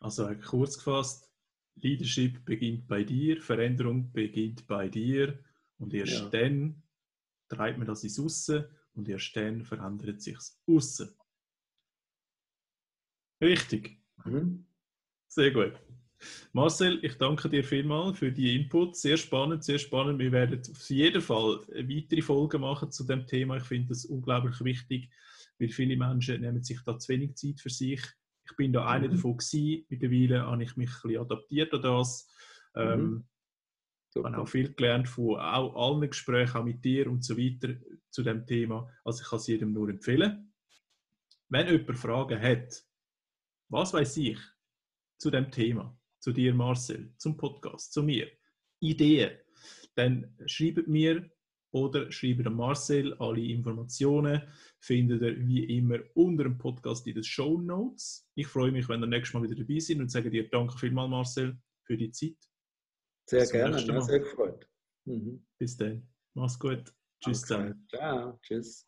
Also 0.00 0.34
kurz 0.44 0.78
gefasst, 0.78 1.31
Leadership 1.76 2.44
beginnt 2.44 2.86
bei 2.86 3.04
dir, 3.04 3.40
Veränderung 3.40 4.12
beginnt 4.12 4.66
bei 4.66 4.88
dir 4.88 5.38
und 5.78 5.94
erst 5.94 6.12
ja. 6.12 6.28
dann 6.28 6.82
treibt 7.48 7.78
man 7.78 7.86
das 7.86 8.04
ins 8.04 8.20
Aussen 8.20 8.64
und 8.94 9.08
erst 9.08 9.34
dann 9.36 9.64
verändert 9.64 10.20
sich 10.20 10.38
außen. 10.66 11.10
Richtig. 13.40 13.98
Mhm. 14.24 14.66
Sehr 15.28 15.50
gut. 15.50 15.72
Marcel, 16.52 17.04
ich 17.04 17.14
danke 17.14 17.48
dir 17.48 17.64
vielmals 17.64 18.18
für 18.18 18.30
die 18.30 18.54
Input. 18.54 18.96
Sehr 18.96 19.16
spannend, 19.16 19.64
sehr 19.64 19.78
spannend. 19.78 20.18
Wir 20.18 20.30
werden 20.30 20.60
auf 20.60 20.90
jeden 20.90 21.20
Fall 21.20 21.60
weitere 21.68 22.22
Folgen 22.22 22.60
machen 22.60 22.92
zu 22.92 23.04
dem 23.04 23.26
Thema. 23.26 23.56
Ich 23.56 23.64
finde 23.64 23.88
das 23.88 24.04
unglaublich 24.04 24.62
wichtig, 24.62 25.10
weil 25.58 25.68
viele 25.68 25.96
Menschen 25.96 26.40
nehmen 26.40 26.62
sich 26.62 26.80
da 26.84 26.98
zu 26.98 27.08
wenig 27.08 27.34
Zeit 27.34 27.60
für 27.60 27.70
sich. 27.70 28.00
Ich 28.52 28.56
bin 28.56 28.72
da 28.72 28.86
einer 28.86 29.08
mhm. 29.08 29.12
davon 29.12 29.38
gewesen. 29.38 29.86
Mittlerweile 29.88 30.46
habe 30.46 30.62
ich 30.62 30.76
mich 30.76 30.90
ein 30.90 31.02
bisschen 31.02 31.20
adaptiert 31.20 31.72
an 31.72 31.82
das. 31.82 32.28
Mhm. 32.74 33.24
Ich 34.14 34.22
habe 34.22 34.38
auch 34.38 34.48
viel 34.48 34.74
gelernt 34.74 35.08
von 35.08 35.40
auch 35.40 35.74
allen 35.74 36.08
Gesprächen, 36.08 36.58
auch 36.58 36.64
mit 36.64 36.84
dir 36.84 37.10
und 37.10 37.24
so 37.24 37.36
weiter 37.36 37.74
zu 38.10 38.22
dem 38.22 38.46
Thema. 38.46 38.90
Also 39.04 39.22
ich 39.22 39.28
kann 39.28 39.38
es 39.38 39.46
jedem 39.46 39.72
nur 39.72 39.88
empfehlen. 39.88 40.52
Wenn 41.48 41.66
jemand 41.66 41.98
Fragen 41.98 42.40
hat, 42.40 42.84
was 43.68 43.94
weiß 43.94 44.18
ich 44.18 44.38
zu 45.16 45.30
dem 45.30 45.50
Thema, 45.50 45.98
zu 46.18 46.32
dir 46.32 46.54
Marcel, 46.54 47.14
zum 47.16 47.38
Podcast, 47.38 47.92
zu 47.92 48.02
mir, 48.02 48.30
Ideen, 48.80 49.38
dann 49.94 50.36
schreibt 50.46 50.88
mir 50.88 51.30
oder 51.72 52.10
schreibt 52.12 52.46
an 52.46 52.54
Marcel. 52.54 53.14
Alle 53.14 53.40
Informationen 53.40 54.42
findet 54.78 55.22
ihr 55.22 55.46
wie 55.46 55.64
immer 55.78 55.98
unter 56.14 56.44
dem 56.44 56.58
Podcast 56.58 57.06
in 57.06 57.14
den 57.14 57.24
Show 57.24 57.60
Notes. 57.60 58.28
Ich 58.34 58.46
freue 58.46 58.70
mich, 58.70 58.88
wenn 58.88 59.02
ihr 59.02 59.06
nächstes 59.06 59.34
Mal 59.34 59.42
wieder 59.42 59.56
dabei 59.56 59.78
seid 59.80 59.98
und 59.98 60.10
sage 60.10 60.30
dir 60.30 60.48
danke 60.48 60.78
vielmals, 60.78 61.10
Marcel, 61.10 61.58
für 61.84 61.96
die 61.96 62.10
Zeit. 62.10 62.36
Sehr 63.28 63.46
gerne, 63.46 63.80
ja, 63.80 64.00
sehr 64.00 64.20
gefreut. 64.20 64.68
Mhm. 65.04 65.44
Bis 65.58 65.76
dann. 65.76 66.06
Mach's 66.34 66.58
gut. 66.58 66.92
Tschüss 67.20 67.42
okay. 67.44 67.46
zusammen. 67.46 67.86
Ciao. 67.88 68.38
Tschüss. 68.42 68.86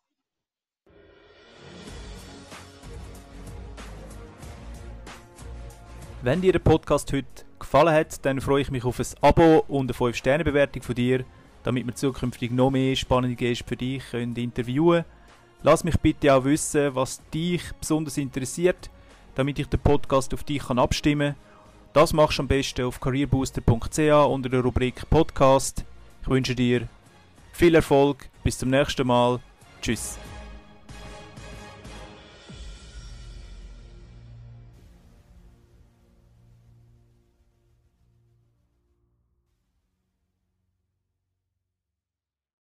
Wenn 6.21 6.41
dir 6.41 6.51
der 6.51 6.59
Podcast 6.59 7.13
heute 7.13 7.45
gefallen 7.59 7.93
hat, 7.93 8.25
dann 8.25 8.41
freue 8.41 8.61
ich 8.61 8.71
mich 8.71 8.83
auf 8.83 8.99
ein 8.99 9.05
Abo 9.21 9.63
und 9.67 9.91
eine 9.91 9.93
5-Sterne-Bewertung 9.93 10.81
von 10.81 10.95
dir, 10.95 11.23
damit 11.65 11.87
wir 11.87 11.95
zukünftig 11.95 12.51
noch 12.51 12.69
mehr 12.69 12.95
spannende 12.95 13.35
Gäste 13.35 13.65
für 13.67 13.75
dich 13.75 14.03
können 14.11 14.35
interviewen 14.35 15.03
können. 15.03 15.05
Lass 15.63 15.83
mich 15.83 15.99
bitte 15.99 16.31
auch 16.31 16.43
wissen, 16.43 16.93
was 16.93 17.21
dich 17.33 17.63
besonders 17.79 18.17
interessiert, 18.17 18.91
damit 19.33 19.57
ich 19.57 19.67
den 19.67 19.79
Podcast 19.79 20.31
auf 20.35 20.43
dich 20.43 20.61
kann 20.67 20.77
abstimmen 20.77 21.33
kann. 21.33 21.41
Das 21.93 22.13
machst 22.13 22.37
du 22.37 22.43
am 22.43 22.47
besten 22.47 22.85
auf 22.85 22.99
careerbooster.ch 22.99 24.27
unter 24.29 24.49
der 24.49 24.61
Rubrik 24.61 25.09
Podcast. 25.09 25.83
Ich 26.21 26.27
wünsche 26.27 26.53
dir 26.53 26.87
viel 27.51 27.73
Erfolg, 27.73 28.29
bis 28.43 28.59
zum 28.59 28.69
nächsten 28.69 29.07
Mal. 29.07 29.39
Tschüss. 29.81 30.19